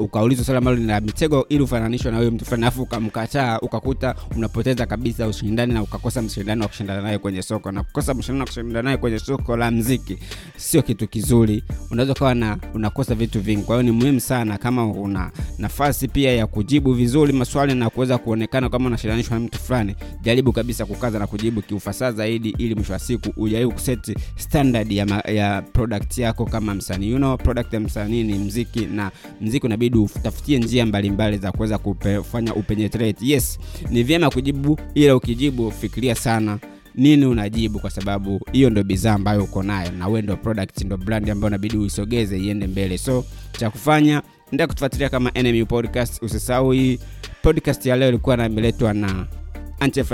swali 0.44 0.58
ambalo 0.58 0.76
lina 0.76 1.00
mitego 1.00 1.46
ili 1.48 1.62
ufananishwe 1.62 2.10
na 2.10 2.16
huyo 2.18 2.30
mtu 2.30 2.44
fulani 2.44 2.62
alafu 2.62 2.82
ukamkataa 2.82 3.58
ukakuta 3.58 4.14
unapoteza 4.36 4.86
kabisa 4.86 5.26
ushindani 5.28 5.74
na 5.74 5.82
ukakosa 5.82 6.22
mshindani 6.22 6.62
wa 6.62 6.68
kushindana 6.68 7.02
naye 7.02 7.18
kwenye 7.18 7.42
soko. 7.42 7.72
Na 7.72 7.82
kukosa 7.82 8.14
mshindani 8.14 8.40
wa 8.40 8.46
kushindana 8.46 8.82
naye 8.82 8.96
kwenye 8.96 9.18
soko 9.18 9.56
la 9.56 9.70
mziki 9.70 10.18
sio 10.56 10.82
kitu 10.82 11.08
kizuri. 11.08 11.64
Unaweza 11.90 12.12
ukawa 12.12 12.34
na 12.34 12.58
unakosa 12.74 13.14
vitu 13.14 13.40
vingi. 13.40 13.62
Kwa 13.62 13.76
hiyo 13.76 13.82
ni 13.92 13.98
muhimu 13.98 14.20
sana 14.20 14.58
kama 14.58 14.86
una 14.86 15.30
nafasi 15.58 16.08
pia 16.08 16.32
ya 16.32 16.46
kujibu 16.46 16.92
vizuri 16.94 17.32
maswali 17.32 17.74
na 17.74 17.90
kuweza 17.90 18.18
kuonekana 18.18 18.68
kama 18.68 18.86
unashindanishwa 18.86 19.38
na 19.38 19.44
mtu 19.44 19.58
fulani 19.58 19.96
jaribu 20.22 20.52
kabisa 20.52 20.86
kukaza 20.86 21.18
na 21.18 21.26
kujibu 21.26 21.62
kiufasaha 21.62 22.12
zaidi 22.12 22.54
ili 22.58 22.74
mwisho 22.74 22.92
wa 22.92 22.98
siku 22.98 23.32
ujaribu 23.40 23.72
kuseti 23.72 24.14
standard 24.36 24.92
ya, 24.92 25.06
ma, 25.06 25.20
ya 25.20 25.39
product 25.72 26.18
yako 26.18 26.46
kama 26.46 26.74
msanii. 26.74 27.10
You 27.10 27.16
know, 27.16 27.36
product 27.36 27.72
ya 27.72 27.80
msanii 27.80 28.22
ni 28.22 28.34
mziki 28.38 28.86
na 28.86 29.10
mziki 29.40 29.66
unabidi 29.66 29.98
utafutie 29.98 30.58
njia 30.58 30.86
mbalimbali 30.86 31.38
za 31.38 31.52
kuweza 31.52 31.78
kufanya 31.78 32.54
upenetrate. 32.54 33.26
Yes 33.26 33.58
ni 33.90 34.02
vyema 34.02 34.30
kujibu 34.30 34.78
ila 34.94 35.16
ukijibu 35.16 35.70
fikiria 35.70 36.14
sana 36.14 36.58
nini 36.94 37.26
unajibu 37.26 37.78
kwa 37.78 37.90
sababu 37.90 38.40
hiyo 38.52 38.70
ndo 38.70 38.82
bidhaa 38.84 39.14
ambayo 39.14 39.44
uko 39.44 39.62
nayo 39.62 39.90
na 39.92 40.06
wewe 40.08 40.22
ndo 40.22 40.36
product 40.36 40.84
ndo 40.84 40.96
brand 40.96 41.30
ambayo 41.30 41.46
unabidi 41.48 41.76
uisogeze 41.76 42.38
iende 42.38 42.66
mbele. 42.66 42.98
So 42.98 43.24
cha 43.58 43.70
kufanya 43.70 44.22
nda 44.52 44.66
kutufuatilia 44.66 45.08
kama 45.08 45.30
NMU 45.42 45.66
podcast. 45.66 46.22
Usisahau 46.22 46.70
hii 46.70 46.98
podcast 47.42 47.86
ya 47.86 47.96
leo 47.96 48.08
ilikuwa 48.08 48.36
na 48.36 48.48
na 48.94 49.26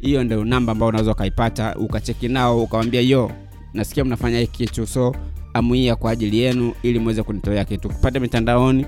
hiyo 0.00 0.24
ndio 0.24 0.44
namba 0.44 0.72
ambayo 0.72 0.88
unaweza 0.88 1.12
ukaipata 1.12 1.74
ukacheki 1.76 2.28
nao 2.28 2.62
ukawambia 2.62 3.00
yo 3.00 3.30
nasikia 3.74 4.04
mnafanya 4.04 4.38
hiki 4.38 4.66
kitu 4.66 4.86
so 4.86 5.14
amuia 5.54 5.96
kwa 5.96 6.10
ajili 6.10 6.38
yenu 6.38 6.72
ili 6.82 6.98
muweze 6.98 7.22
kunitolea 7.22 7.64
kitu. 7.64 7.88
Kupata 7.88 8.20
mitandaoni 8.20 8.86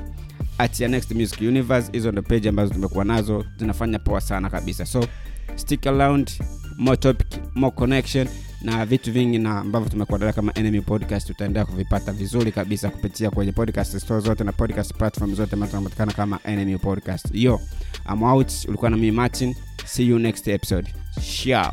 at 0.59 0.81
next 0.81 1.11
music 1.13 1.41
universe 1.41 1.93
hizo 1.93 2.13
ndo 2.13 2.23
page 2.23 2.49
ambazo 2.49 2.75
tumekuwa 2.75 3.05
nazo 3.05 3.45
zinafanya 3.59 3.99
poa 3.99 4.21
sana 4.21 4.51
kabisa. 4.51 4.87
So 4.87 5.07
stick 5.57 5.87
around 5.87 6.31
more 6.79 6.97
topic 6.97 7.27
more 7.55 7.77
connection 7.77 8.29
na 8.63 8.87
vitu 8.87 9.13
vingi 9.13 9.39
na 9.39 9.59
ambavyo 9.59 9.89
tumekuandalia 9.89 10.33
kama 10.33 10.53
enemy 10.55 10.81
podcast 10.81 11.31
utaendelea 11.31 11.65
kuvipata 11.65 12.13
vizuri 12.13 12.53
kabisa 12.53 12.91
kupitia 12.91 13.31
kwenye 13.31 13.53
podcast 13.53 13.99
store 13.99 14.21
zote 14.21 14.45
na 14.45 14.53
podcast 14.53 14.95
platform 14.95 15.35
zote 15.35 15.53
ambazo 15.53 15.71
tunapatikana 15.73 16.13
kama 16.13 16.39
enemy 16.45 16.79
podcast. 16.79 17.27
Yo 17.33 17.61
I'm 18.13 18.23
out. 18.23 18.53
Ulikuwa 18.69 18.91
na 18.91 18.97
mimi 18.97 19.11
martin. 19.11 19.55
See 19.85 20.07
you 20.09 20.19
next 20.19 20.49
episode. 20.49 20.95
Ciao 21.45 21.73